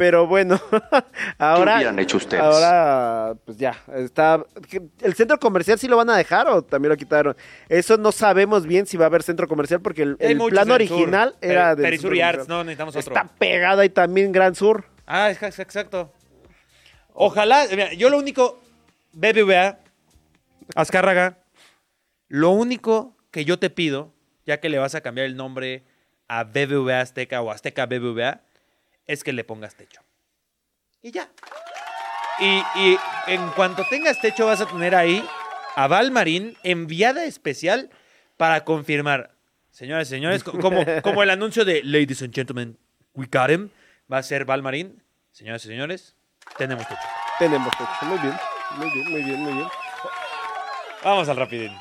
[0.00, 0.58] Pero bueno,
[1.38, 1.74] ahora.
[1.76, 2.42] hubieran hecho ustedes?
[2.42, 4.42] Ahora, pues ya, está.
[5.02, 7.36] ¿El centro comercial sí lo van a dejar o también lo quitaron?
[7.68, 10.72] Eso no sabemos bien si va a haber centro comercial porque el, el plan sur.
[10.74, 11.82] original Peri- era de.
[11.82, 13.14] Perisur y Arts, no, necesitamos otro.
[13.14, 14.86] Está pegado ahí también Gran Sur.
[15.06, 16.10] Ah, exacto.
[17.12, 18.58] Ojalá, mira, yo lo único,
[19.12, 19.80] BBVA,
[20.76, 21.40] Azcárraga,
[22.28, 24.14] lo único que yo te pido,
[24.46, 25.84] ya que le vas a cambiar el nombre
[26.26, 28.40] a BBVA Azteca o Azteca BBVA,
[29.12, 30.00] es que le pongas techo.
[31.02, 31.28] Y ya.
[32.38, 35.26] Y, y en cuanto tengas techo vas a tener ahí
[35.76, 37.90] a Valmarín enviada especial
[38.36, 39.34] para confirmar.
[39.70, 42.78] Señoras y señores, co- como, como el anuncio de Ladies and Gentlemen,
[43.14, 43.70] we got him,
[44.12, 45.02] va a ser Valmarín.
[45.32, 46.16] Señoras y señores,
[46.56, 47.00] tenemos techo.
[47.38, 47.90] Tenemos techo.
[48.02, 48.34] Muy bien,
[48.76, 49.68] muy bien, muy bien, muy bien.
[51.04, 51.72] Vamos al rapidín.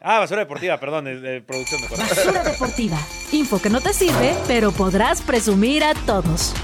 [0.00, 1.80] Ah, basura deportiva, perdón, de, de producción.
[1.88, 2.98] Basura deportiva.
[3.30, 6.54] Info que no te sirve, pero podrás presumir a todos.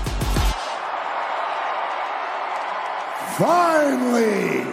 [3.39, 4.64] Finally,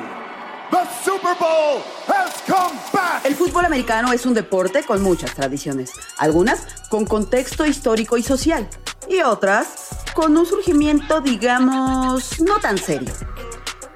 [0.71, 3.23] the Super Bowl has come back.
[3.23, 8.67] El fútbol americano es un deporte con muchas tradiciones, algunas con contexto histórico y social,
[9.07, 13.13] y otras con un surgimiento, digamos, no tan serio.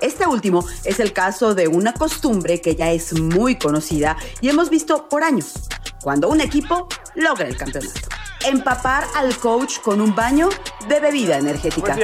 [0.01, 4.69] Este último es el caso de una costumbre que ya es muy conocida y hemos
[4.69, 5.67] visto por años,
[6.03, 8.01] cuando un equipo logra el campeonato.
[8.45, 10.47] Empapar al coach con un baño
[10.87, 11.95] de bebida energética.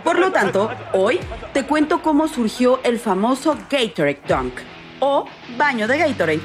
[0.00, 1.20] Por lo tanto, hoy
[1.52, 4.54] te cuento cómo surgió el famoso Gatorade Dunk
[5.00, 5.26] o
[5.58, 6.40] baño de Gatorade.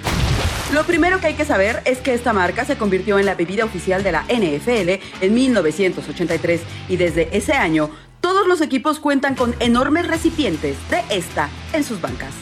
[0.74, 3.64] Lo primero que hay que saber es que esta marca se convirtió en la bebida
[3.64, 7.90] oficial de la NFL en 1983 y desde ese año
[8.20, 12.34] todos los equipos cuentan con enormes recipientes de esta en sus bancas.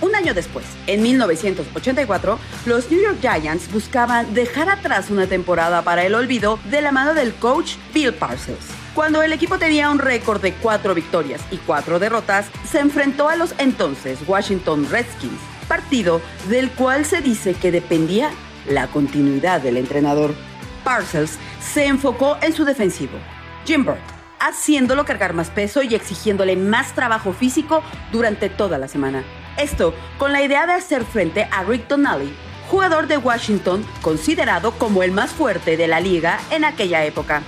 [0.00, 6.06] Un año después, en 1984, los New York Giants buscaban dejar atrás una temporada para
[6.06, 8.77] el olvido de la mano del coach Bill Parcells.
[8.98, 13.36] Cuando el equipo tenía un récord de cuatro victorias y cuatro derrotas, se enfrentó a
[13.36, 15.38] los entonces Washington Redskins,
[15.68, 18.32] partido del cual se dice que dependía
[18.66, 20.34] la continuidad del entrenador.
[20.82, 23.16] Parcells se enfocó en su defensivo,
[23.64, 24.00] Jim Burt,
[24.40, 29.22] haciéndolo cargar más peso y exigiéndole más trabajo físico durante toda la semana.
[29.56, 32.34] Esto con la idea de hacer frente a Rick Donnelly,
[32.68, 37.44] jugador de Washington considerado como el más fuerte de la liga en aquella época.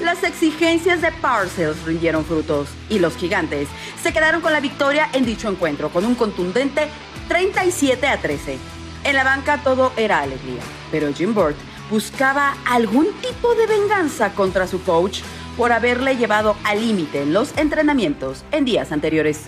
[0.00, 3.68] Las exigencias de Parcells rindieron frutos y los gigantes
[4.02, 6.88] se quedaron con la victoria en dicho encuentro con un contundente
[7.28, 8.58] 37 a 13.
[9.04, 11.56] En la banca todo era alegría, pero Jim Burt
[11.90, 15.20] buscaba algún tipo de venganza contra su coach
[15.58, 19.42] por haberle llevado al límite en los entrenamientos en días anteriores.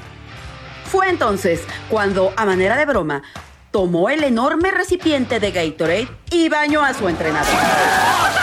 [0.84, 3.22] Fue entonces cuando, a manera de broma,
[3.70, 8.41] tomó el enorme recipiente de Gatorade y bañó a su entrenador.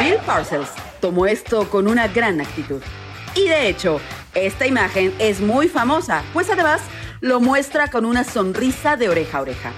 [0.00, 0.70] Bill Parcells
[1.00, 2.82] tomó esto con una gran actitud.
[3.34, 4.00] Y de hecho,
[4.34, 6.80] esta imagen es muy famosa, pues además
[7.20, 9.72] lo muestra con una sonrisa de oreja a oreja.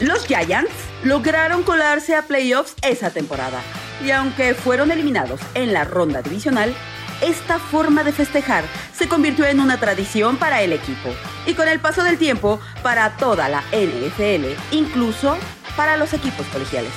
[0.00, 0.72] Los Giants
[1.02, 3.60] lograron colarse a playoffs esa temporada.
[4.04, 6.72] Y aunque fueron eliminados en la ronda divisional,
[7.20, 11.10] esta forma de festejar se convirtió en una tradición para el equipo
[11.46, 15.36] y con el paso del tiempo para toda la NFL, incluso
[15.76, 16.92] para los equipos colegiales.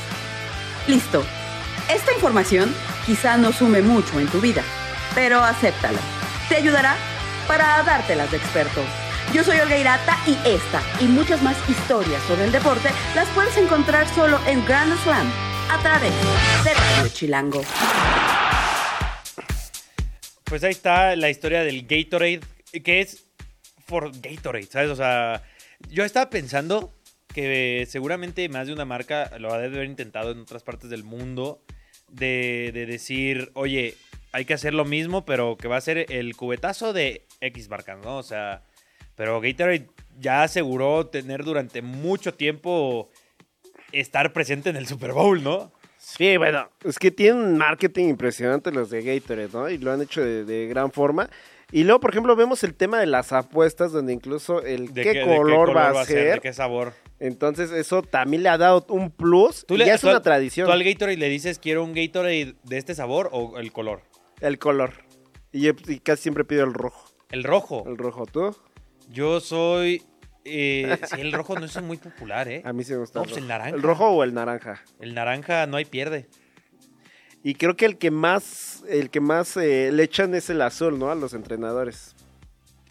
[0.88, 1.24] Listo.
[1.90, 2.74] Esta información
[3.06, 4.64] quizá no sume mucho en tu vida,
[5.14, 6.00] pero acéptala.
[6.50, 6.96] Te ayudará
[7.48, 8.82] para dártelas de experto.
[9.34, 13.56] Yo soy Olga Irata y esta y muchas más historias sobre el deporte las puedes
[13.58, 15.32] encontrar solo en Grand Slam
[15.70, 16.14] a través
[16.64, 17.62] de Radio Chilango.
[20.46, 22.42] Pues ahí está la historia del Gatorade,
[22.84, 23.24] que es
[23.88, 24.90] for Gatorade, ¿sabes?
[24.90, 25.44] O sea,
[25.90, 26.94] yo estaba pensando
[27.34, 31.04] que seguramente más de una marca lo ha de haber intentado en otras partes del
[31.04, 31.62] mundo,
[32.10, 33.96] de, de decir, oye,
[34.32, 37.96] hay que hacer lo mismo, pero que va a ser el cubetazo de X marca,
[37.96, 38.18] ¿no?
[38.18, 38.64] O sea,
[39.16, 39.88] pero Gatorade
[40.20, 43.10] ya aseguró tener durante mucho tiempo
[43.92, 45.72] estar presente en el Super Bowl, ¿no?
[45.98, 49.70] Sí, bueno, es que tienen marketing impresionante los de Gatorade, ¿no?
[49.70, 51.30] Y lo han hecho de, de gran forma.
[51.72, 55.14] Y luego, por ejemplo, vemos el tema de las apuestas, donde incluso el ¿De qué,
[55.14, 56.36] qué- color, va a ser.
[56.36, 56.94] ¿De qué sabor?
[57.20, 59.66] Entonces, eso también le ha dado un plus.
[59.66, 60.68] ¿Tú y le- ya es tú una tradición.
[60.68, 64.02] ¿Tú al Gatorade le dices quiero un Gatorade de este sabor o el color?
[64.42, 64.92] El color.
[65.54, 67.06] Y, casi siempre pido el rojo.
[67.30, 67.84] El rojo.
[67.88, 68.56] El rojo, ¿tú?
[69.10, 70.04] Yo soy...
[70.44, 72.64] Eh, sí, el rojo no es muy popular, ¿eh?
[72.66, 73.20] A mí sí me gusta.
[73.20, 73.76] No, pues el naranja.
[73.76, 74.82] ¿El rojo o el naranja?
[75.00, 76.28] El naranja no hay pierde.
[77.44, 81.00] Y creo que el que más, el que más eh, le echan es el azul,
[81.00, 81.10] ¿no?
[81.10, 82.16] A los entrenadores.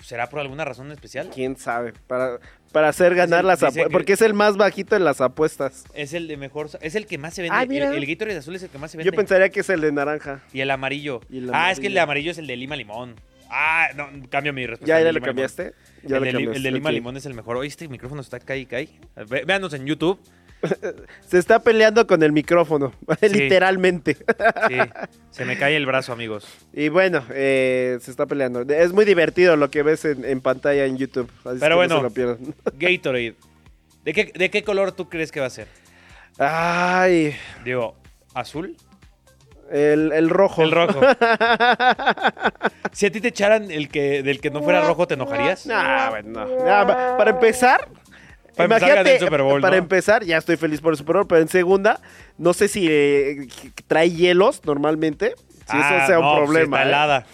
[0.03, 1.31] ¿Será por alguna razón especial?
[1.33, 1.93] ¿Quién sabe?
[2.09, 2.41] Para,
[2.73, 3.85] para hacer ganar el- las apuestas.
[3.87, 5.85] que- Porque es el más bajito en las apuestas.
[5.95, 6.69] Es el de mejor...
[6.81, 7.57] Es el que más se vende.
[7.57, 7.91] Ah, mira.
[7.91, 9.11] El, el Gatorade azul es el que más se vende.
[9.11, 10.43] Yo pensaría que es el de naranja.
[10.53, 11.21] Y el amarillo.
[11.29, 12.31] Y el Ah, es que el de amarillo.
[12.33, 13.15] es el de lima limón.
[13.51, 14.99] Ah, no, cambio mi respuesta.
[14.99, 15.75] ¿Ya, ya lo cambiaste?
[16.05, 17.57] Ya el, lo de, li- cambiaste, el de lima limón es el mejor.
[17.57, 18.67] Oye, este micrófono está cae.
[19.29, 20.19] Ve- Véanos en YouTube.
[21.27, 22.93] Se está peleando con el micrófono,
[23.23, 24.15] literalmente.
[24.69, 24.77] Sí,
[25.31, 26.47] se me cae el brazo, amigos.
[26.73, 28.63] Y bueno, eh, se está peleando.
[28.63, 31.31] Es muy divertido lo que ves en, en pantalla en YouTube.
[31.45, 31.97] así Pero no bueno.
[31.97, 32.39] se lo pierdan.
[32.79, 33.35] Gatorade.
[34.05, 35.69] ¿De qué, ¿De qué color tú crees que va a ser?
[36.39, 37.35] Ay,
[37.65, 37.97] Digo,
[38.35, 38.77] ¿azul?
[39.71, 40.63] el, el rojo.
[40.63, 41.01] El rojo.
[42.93, 45.67] Si a ti te echaran el que del que no fuera rojo, ¿te enojarías?
[45.67, 46.65] Nah, bueno, no.
[46.65, 47.89] Nah, pa- para empezar,
[48.57, 49.83] Para empezar, imagínate, el Super Bowl, para ¿no?
[49.83, 52.01] empezar, ya estoy feliz por el Super Bowl, pero en segunda,
[52.39, 53.49] no sé si eh,
[53.87, 56.77] trae hielos normalmente, si Ah, eso sea un pues problema.
[56.79, 56.89] está ¿eh?
[56.89, 57.27] helada.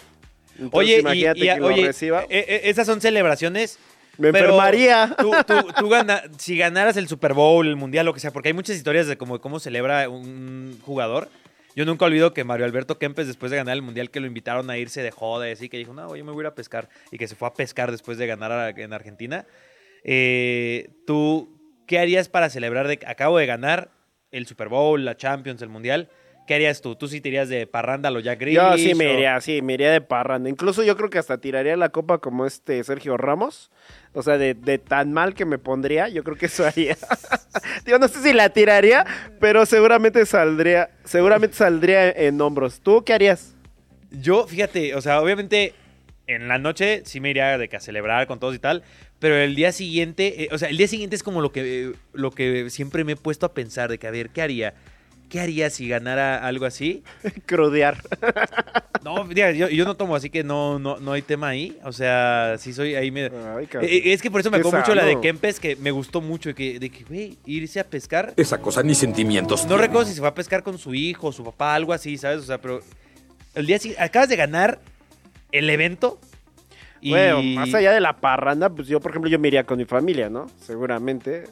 [0.59, 2.23] Entonces, Oye, imagínate y, que lo oye, reciba.
[2.29, 3.77] eh, esas son celebraciones.
[4.17, 5.15] Me pero enfermaría.
[5.19, 8.49] Tú, tú- tú gana- si ganaras el Super Bowl, el Mundial, lo que sea, porque
[8.49, 11.29] hay muchas historias de cómo, cómo celebra un jugador.
[11.75, 14.67] Yo nunca olvido que Mario Alberto Kempes, después de ganar el Mundial, que lo invitaron
[14.71, 16.55] a irse de joda y así, que dijo, no, yo me voy a ir a
[16.55, 16.89] pescar.
[17.11, 19.45] Y que se fue a pescar después de ganar a- en Argentina.
[20.03, 21.49] Eh, ¿Tú
[21.87, 22.87] qué harías para celebrar?
[22.87, 23.89] De, acabo de ganar
[24.31, 26.09] el Super Bowl, la Champions, el Mundial.
[26.47, 26.95] ¿Qué harías tú?
[26.95, 29.61] ¿Tú sí te irías de parranda lo Jack Yo Grealish, sí me o- iría, sí,
[29.61, 30.49] me iría de parranda.
[30.49, 33.69] Incluso yo creo que hasta tiraría la copa como este Sergio Ramos.
[34.13, 36.95] O sea, de, de tan mal que me pondría, yo creo que eso haría.
[37.85, 39.05] Digo, no sé si la tiraría,
[39.41, 42.79] pero seguramente saldría, seguramente saldría en hombros.
[42.79, 43.53] ¿Tú qué harías?
[44.09, 45.73] Yo, fíjate, o sea, obviamente
[46.27, 48.83] en la noche sí me iría de que a celebrar con todos y tal,
[49.19, 52.31] pero el día siguiente, eh, o sea, el día siguiente es como lo que, lo
[52.31, 54.73] que siempre me he puesto a pensar de que, a ver, ¿qué haría?
[55.29, 57.03] ¿Qué haría si ganara algo así?
[57.45, 58.01] Crudear.
[59.03, 61.77] No, diga, yo, yo no tomo, así que no, no, no hay tema ahí.
[61.85, 63.25] O sea, sí soy ahí me...
[63.55, 63.89] Ay, cabrón.
[63.89, 65.21] Eh, es que por eso me acuerdo mucho la de.
[65.21, 68.33] Kempes, que me gustó mucho, de que, de que, güey, irse a pescar.
[68.35, 69.65] Esa cosa ni sentimientos.
[69.65, 72.39] No recuerdo si se fue a pescar con su hijo, su papá, algo así, ¿sabes?
[72.39, 72.81] O sea, pero
[73.55, 74.81] el día siguiente, acabas de ganar
[75.53, 76.19] el evento.
[77.01, 77.11] Y...
[77.11, 79.85] Bueno, más allá de la parranda, pues yo, por ejemplo, yo me iría con mi
[79.85, 80.47] familia, ¿no?
[80.59, 81.45] Seguramente.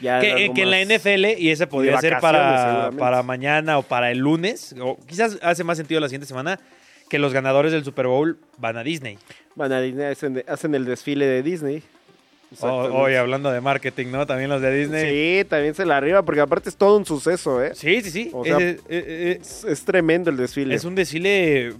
[0.00, 4.18] Ya Que, en la NFL, y ese podría ser para, para mañana o para el
[4.18, 6.60] lunes, o quizás hace más sentido la siguiente semana,
[7.08, 9.18] que los ganadores del Super Bowl van a Disney.
[9.56, 11.82] Van a Disney, hacen, hacen el desfile de Disney.
[12.60, 14.26] Hoy hablando de marketing, ¿no?
[14.26, 15.40] También los de Disney.
[15.42, 17.72] Sí, también se la arriba, porque aparte es todo un suceso, ¿eh?
[17.74, 18.30] Sí, sí, sí.
[18.32, 18.58] O sea,
[18.88, 20.74] Es, es tremendo el desfile.
[20.74, 21.74] es un desfile,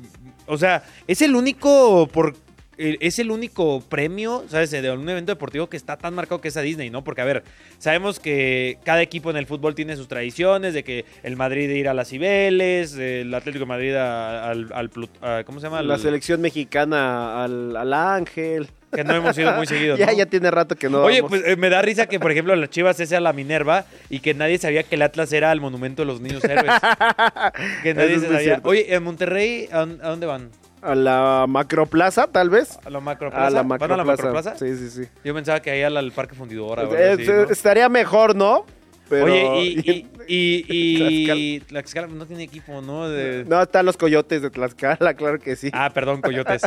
[0.46, 2.34] o sea, es el único por
[2.78, 4.70] es el único premio, ¿sabes?
[4.70, 7.02] De un evento deportivo que está tan marcado que es a Disney, ¿no?
[7.04, 7.42] Porque, a ver,
[7.78, 11.88] sabemos que cada equipo en el fútbol tiene sus tradiciones, de que el Madrid ir
[11.88, 14.90] a las Cibeles, el Atlético de Madrid a- al, al
[15.22, 15.82] a- ¿cómo se llama?
[15.82, 18.68] La Al- selección mexicana al, al Ángel.
[18.90, 20.12] Que no hemos ido muy seguido, ya, ¿no?
[20.16, 21.38] ya tiene rato que no Oye, vamos.
[21.40, 24.20] pues eh, me da risa que, por ejemplo, las Chivas ese a la Minerva y
[24.20, 26.72] que nadie sabía que el Atlas era el monumento de los niños héroes.
[27.82, 28.40] que nadie se sabía.
[28.40, 28.68] cierto.
[28.68, 30.50] Oye, en Monterrey, ¿a, dónde- a dónde van?
[30.82, 32.78] A la Macroplaza, tal vez.
[32.84, 33.46] ¿A la Macroplaza?
[33.46, 34.22] A la ¿Van a la Macroplaza.
[34.52, 34.56] Macroplaza?
[34.58, 35.08] Sí, sí, sí.
[35.24, 36.82] Yo pensaba que ahí al, al Parque Fundidora.
[36.82, 37.42] o algo así, se- ¿no?
[37.50, 38.64] Estaría mejor, ¿no?
[39.08, 39.24] Pero...
[39.24, 39.90] Oye, y,
[40.28, 43.08] y, y, y Tlaxcala no tiene equipo, ¿no?
[43.08, 45.70] De- No, están los coyotes de Tlaxcala, claro que sí.
[45.72, 46.62] Ah, perdón, Coyotes.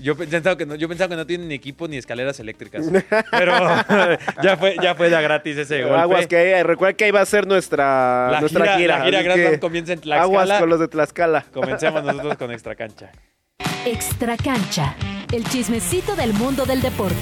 [0.00, 2.86] Yo pensaba que no, yo pensaba que no tienen ni equipo ni escaleras eléctricas.
[3.30, 3.52] Pero
[4.42, 5.98] ya fue, ya fue de gratis ese golpe.
[5.98, 8.98] Aguas que recuerda que ahí va a ser nuestra La nuestra gira- gira.
[8.98, 10.22] la gira así Grand que Slam comienza en Tlaxcala.
[10.22, 11.44] Aguas con los de Tlaxcala.
[11.52, 13.10] Comencemos nosotros con extra cancha.
[13.84, 14.94] Extra cancha.
[15.32, 17.16] El chismecito del mundo del deporte.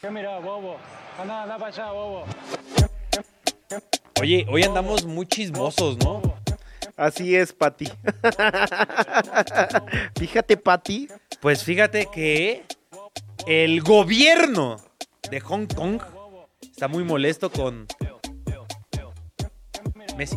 [0.00, 0.76] ¿Qué mira, bobo?
[1.20, 2.24] Anda, anda para allá, bobo.
[4.20, 6.22] Oye, hoy andamos muy chismosos, ¿no?
[6.96, 7.86] Así es, Pati.
[10.18, 11.08] Fíjate, Pati.
[11.40, 12.64] Pues fíjate que
[13.46, 14.76] el gobierno
[15.30, 16.00] de Hong Kong
[16.62, 17.86] está muy molesto con
[20.16, 20.36] Messi.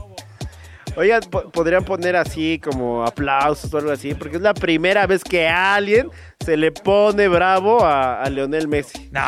[0.96, 5.24] Oigan, po- podrían poner así como aplausos o algo así, porque es la primera vez
[5.24, 6.10] que alguien
[6.44, 9.10] se le pone bravo a, a Leonel Messi.
[9.12, 9.22] No.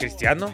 [0.00, 0.50] Cristiano.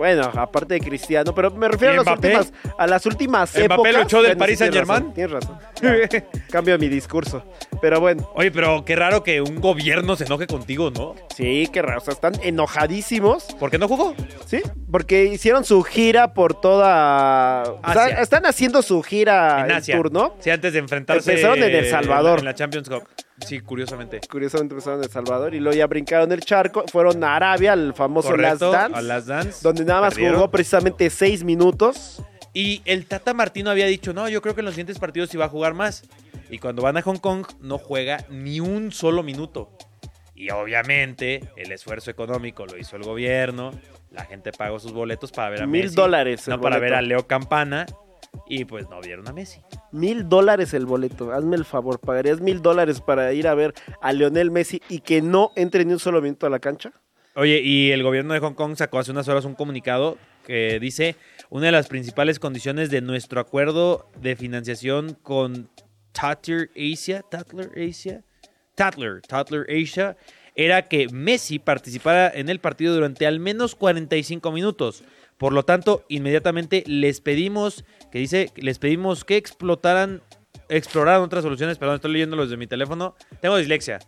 [0.00, 2.26] Bueno, aparte de Cristiano, pero me refiero a ¿Y las Mbappé?
[2.38, 3.92] últimas, a las últimas ¿Mbappé épocas.
[3.92, 5.14] lo echó del Paris sí, tienes Saint-Germain?
[5.34, 6.24] razón, Tienes razón.
[6.50, 7.44] Cambio mi discurso.
[7.82, 8.30] Pero bueno.
[8.34, 11.16] Oye, pero qué raro que un gobierno se enoje contigo, ¿no?
[11.36, 11.98] Sí, qué raro.
[11.98, 13.44] O sea, están enojadísimos.
[13.58, 14.14] ¿Por qué no jugó?
[14.46, 17.64] Sí, porque hicieron su gira por toda.
[17.64, 18.20] o sea, Asia.
[18.22, 19.96] están haciendo su gira En en Asia.
[19.96, 20.34] tour, ¿no?
[20.40, 21.30] Sí, antes de enfrentarse.
[21.30, 22.38] Empezaron en El Salvador.
[22.38, 23.02] En la Champions Cup.
[23.46, 24.20] Sí, curiosamente.
[24.30, 26.84] Curiosamente empezaron en El Salvador y luego ya brincaron el charco.
[26.90, 28.98] Fueron a Arabia, al famoso Correcto, Last Dance.
[28.98, 29.58] a Last Dance.
[29.62, 30.36] Donde nada más Perdieron.
[30.36, 32.22] jugó precisamente seis minutos.
[32.52, 35.36] Y el Tata Martino había dicho, no, yo creo que en los siguientes partidos sí
[35.36, 36.02] va a jugar más.
[36.50, 39.70] Y cuando van a Hong Kong no juega ni un solo minuto.
[40.34, 43.70] Y obviamente el esfuerzo económico lo hizo el gobierno.
[44.10, 45.94] La gente pagó sus boletos para ver a Mil Messi.
[45.94, 46.80] dólares No para boleto.
[46.90, 47.86] ver a Leo Campana.
[48.50, 49.60] Y pues no vieron a Messi.
[49.92, 51.32] Mil dólares el boleto.
[51.32, 52.00] Hazme el favor.
[52.00, 55.92] ¿Pagarías mil dólares para ir a ver a Lionel Messi y que no entre ni
[55.92, 56.92] un solo minuto a la cancha?
[57.36, 61.14] Oye, y el gobierno de Hong Kong sacó hace unas horas un comunicado que dice
[61.48, 65.70] una de las principales condiciones de nuestro acuerdo de financiación con
[66.10, 68.24] Tatler Asia, Tatler Asia,
[68.74, 70.16] Tatler, Tatler Asia,
[70.56, 75.04] era que Messi participara en el partido durante al menos 45 minutos.
[75.40, 80.20] Por lo tanto, inmediatamente les pedimos, que dice, les pedimos que explotaran,
[80.68, 81.78] exploraran otras soluciones.
[81.78, 83.16] Perdón, estoy leyendo los de mi teléfono.
[83.40, 84.00] Tengo dislexia.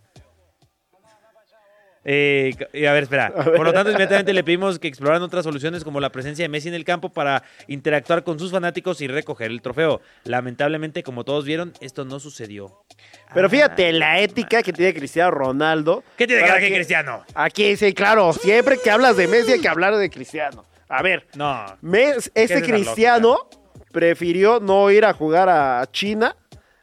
[2.05, 2.55] Eh,
[2.87, 3.33] a ver, espera.
[3.33, 6.69] Por lo tanto, inmediatamente le pedimos que exploraran otras soluciones como la presencia de Messi
[6.69, 10.03] en el campo para interactuar con sus fanáticos y recoger el trofeo.
[10.25, 12.85] Lamentablemente, como todos vieron, esto no sucedió.
[13.33, 16.05] Pero fíjate la ética que tiene Cristiano Ronaldo.
[16.19, 17.25] ¿Qué tiene que ver Cristiano?
[17.33, 18.35] Aquí sí, claro.
[18.35, 20.67] Siempre que hablas de Messi hay que hablar de Cristiano.
[20.93, 21.65] A ver, No.
[21.81, 23.49] Mes- ¿Qué este Cristiano
[23.93, 26.37] prefirió no ir a jugar a China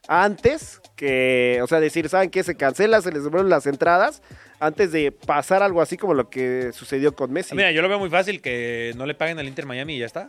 [0.08, 2.44] antes que, o sea, decir, ¿saben qué?
[2.44, 4.22] Se cancela, se les devuelven las entradas
[4.60, 7.56] antes de pasar algo así como lo que sucedió con Messi.
[7.56, 10.06] Mira, yo lo veo muy fácil que no le paguen al Inter Miami y ya
[10.08, 10.28] está.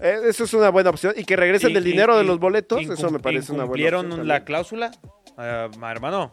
[0.00, 1.14] Eh, Eso es una buena opción.
[1.16, 3.52] Y que regresen Y- del y- dinero de y- los boletos, incum- eso me parece
[3.52, 4.28] una buena ¿Incumplieron opción.
[4.28, 4.44] la también.
[4.46, 4.90] cláusula?
[5.38, 6.32] Eh, hermano,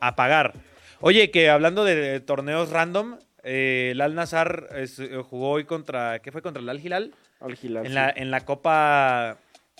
[0.00, 0.54] a pagar.
[1.00, 6.18] Oye, que hablando de torneos random, eh, el Al Nazar es- eh, jugó hoy contra,
[6.20, 6.42] ¿qué fue?
[6.42, 7.14] ¿Contra el Al Hilal?
[7.40, 7.94] Al Hilal, En sí.
[7.94, 9.38] la, en la Copa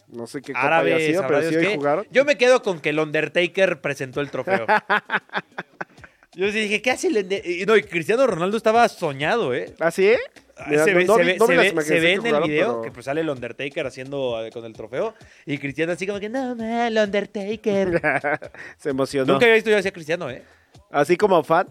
[0.09, 1.77] No sé qué copa Árabe, haya sido, sabrá pero sí Dios hoy qué.
[1.77, 2.07] jugaron.
[2.11, 4.67] Yo me quedo con que el Undertaker presentó el trofeo.
[6.35, 9.75] Yo dije, ¿qué hace el Under- y No, y Cristiano Ronaldo estaba soñado, ¿eh?
[9.81, 10.13] ¿Ah, sí?
[10.85, 12.01] Se ve, no- se no ve- vi- no se vi las ve- imágenes, se sé
[12.01, 14.73] ve que en el video pero- que pues sale el Undertaker haciendo eh, con el
[14.75, 15.15] trofeo
[15.47, 18.01] y Cristiano así como que, no, man, el Undertaker.
[18.79, 19.33] Se emocionó.
[19.33, 20.43] Nunca había visto yo así a Cristiano, ¿eh?
[20.91, 21.67] Así como fan.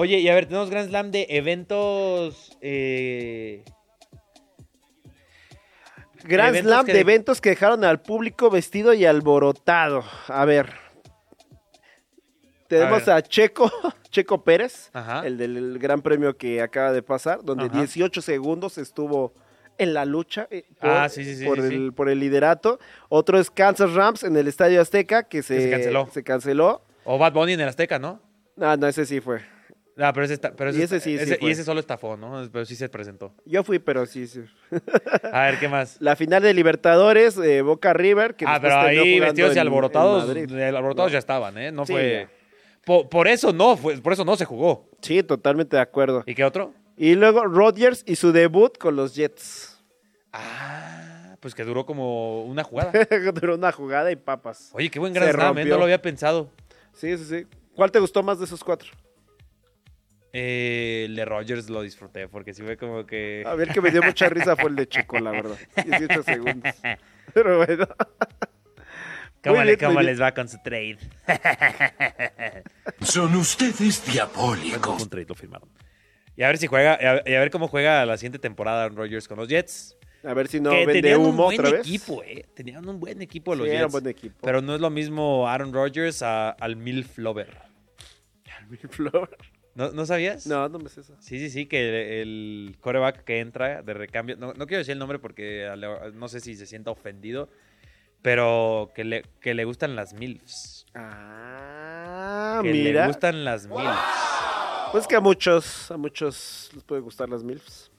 [0.00, 2.56] Oye, y a ver, tenemos Grand Slam de eventos...
[2.60, 3.64] Eh...
[6.22, 10.04] Grand Eventos Slam de eventos que dejaron al público vestido y alborotado.
[10.28, 10.72] A ver.
[12.68, 13.72] Tenemos a, Checo,
[14.10, 15.26] Checo Pérez, Ajá.
[15.26, 17.78] el del gran premio que acaba de pasar, donde Ajá.
[17.78, 19.32] 18 segundos estuvo
[19.78, 22.78] en la lucha eh, por, Ah, sí, sí, sí, por el, por el liderato.
[23.08, 26.08] Otro es Kansas Rams en el Estadio Azteca, que se, se canceló.
[26.12, 26.82] se canceló.
[27.02, 28.20] O Bad Bunny en el Azteca, ¿no?
[28.60, 29.57] Ah, no, ese sí fue.
[30.00, 31.48] Ah, pero ese, está- pero Y ese sí, sí ese- fue.
[31.48, 32.48] y ese solo estafó, ¿no?
[32.52, 33.34] Pero sí se presentó.
[33.44, 34.42] Yo fui, pero sí, sí.
[35.32, 35.96] A ver, ¿qué más?
[36.00, 38.36] La final de Libertadores, eh, Boca River.
[38.36, 41.12] Que ah, pero ahí vestidos y alborotados, de alborotados No.
[41.12, 41.72] ya estaban, ¿eh?
[41.72, 42.28] No Sí, fue...
[42.84, 44.88] Po- Por, eso no, fue, por eso no se jugó.
[45.02, 46.22] Sí, totalmente de acuerdo.
[46.26, 46.72] ¿Y qué otro?
[46.96, 49.78] Y luego Rodgers y su debut con los Jets.
[50.32, 52.92] Ah, pues que duró como una jugada.
[53.34, 54.70] Duró una jugada y papas.
[54.72, 55.46] Oye, qué buen gran slam, ¿eh?
[55.62, 55.74] rompió.
[55.74, 56.50] No lo había pensado.
[56.94, 57.46] Sí, sí, sí.
[57.74, 58.90] ¿Cuál te gustó más de esos cuatro?
[60.40, 63.42] Eh, el de Rogers lo disfruté porque sí fue como que...
[63.46, 65.56] A ver, que me dio mucha risa fue el de Checo, la verdad.
[65.84, 66.74] 18 segundos.
[67.34, 67.86] Pero bueno.
[69.42, 70.98] ¿Cómo, Muy le- bien, cómo muy les va con su trade?
[73.00, 75.02] Son ustedes diabólicos.
[75.02, 75.68] Un trade lo firmaron.
[76.36, 78.84] Y a ver si juega, y a, y a ver cómo juega la siguiente temporada
[78.84, 79.96] Aaron Rodgers con los Jets.
[80.24, 81.80] A ver si no que vende tenían un humo buen otra vez.
[81.86, 82.44] equipo, eh.
[82.54, 83.92] Tenían un buen equipo los Sí, era un Jets.
[84.02, 84.36] buen equipo.
[84.42, 87.56] Pero no es lo mismo Aaron Rodgers a- al Milf Lover.
[89.78, 90.44] ¿No, ¿No sabías?
[90.48, 91.14] No, no me sé eso.
[91.20, 94.98] Sí, sí, sí, que el coreback que entra de recambio, no, no quiero decir el
[94.98, 95.70] nombre porque
[96.14, 97.48] no sé si se sienta ofendido,
[98.20, 100.84] pero que le, que le gustan las MILFs.
[100.96, 103.02] Ah, que mira.
[103.02, 104.90] le gustan las MILFs.
[104.90, 107.92] Pues que a muchos, a muchos les puede gustar las MILFs.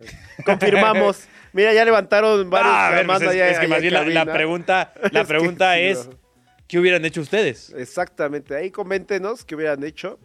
[0.46, 1.28] Confirmamos.
[1.52, 4.24] Mira, ya levantaron varios Ah, a ver, pues es, es que más en bien la,
[4.24, 6.08] pregunta, la Es que pregunta es.
[6.66, 7.74] ¿qué hubieran hecho ustedes?
[7.76, 8.56] Exactamente.
[8.56, 10.18] Ahí coméntenos qué hubieran hecho.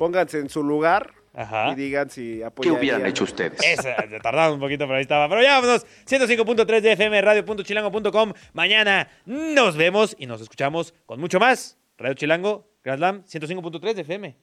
[0.00, 1.72] Pónganse en su lugar Ajá.
[1.72, 3.04] y digan si apoyarían.
[3.04, 5.28] Esa, tardamos un poquito, pero ahí estaba.
[5.28, 5.84] Pero ya vámonos.
[6.08, 8.32] 105.3 de FM, radio.chilango.com.
[8.54, 11.76] Mañana nos vemos y nos escuchamos con mucho más.
[11.98, 14.36] Radio Chilango, Grand Slam, 105.3 de FM.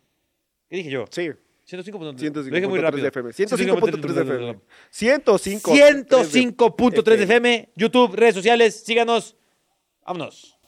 [0.70, 1.05] ¿Qué dije yo?
[1.10, 1.32] Sí.
[1.68, 1.89] 105.3.
[2.01, 3.01] Lo dije muy 105.3 rápido.
[3.01, 3.30] de FM.
[3.32, 4.60] 105.3 de FM.
[4.91, 5.74] 105.
[5.74, 7.70] 105.3 de FM.
[7.76, 9.36] YouTube, redes sociales, síganos.
[10.05, 10.60] Vámonos.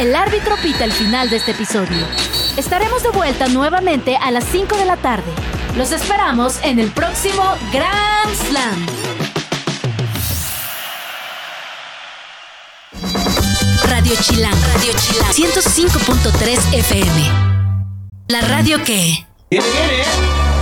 [0.00, 2.35] El árbitro pita el final de este episodio.
[2.56, 5.30] Estaremos de vuelta nuevamente a las 5 de la tarde.
[5.76, 8.86] Los esperamos en el próximo Grand Slam.
[13.90, 17.30] Radio Chilán, Radio Chilán, 105.3 FM.
[18.28, 19.26] La radio que...
[19.50, 20.55] Viene, viene.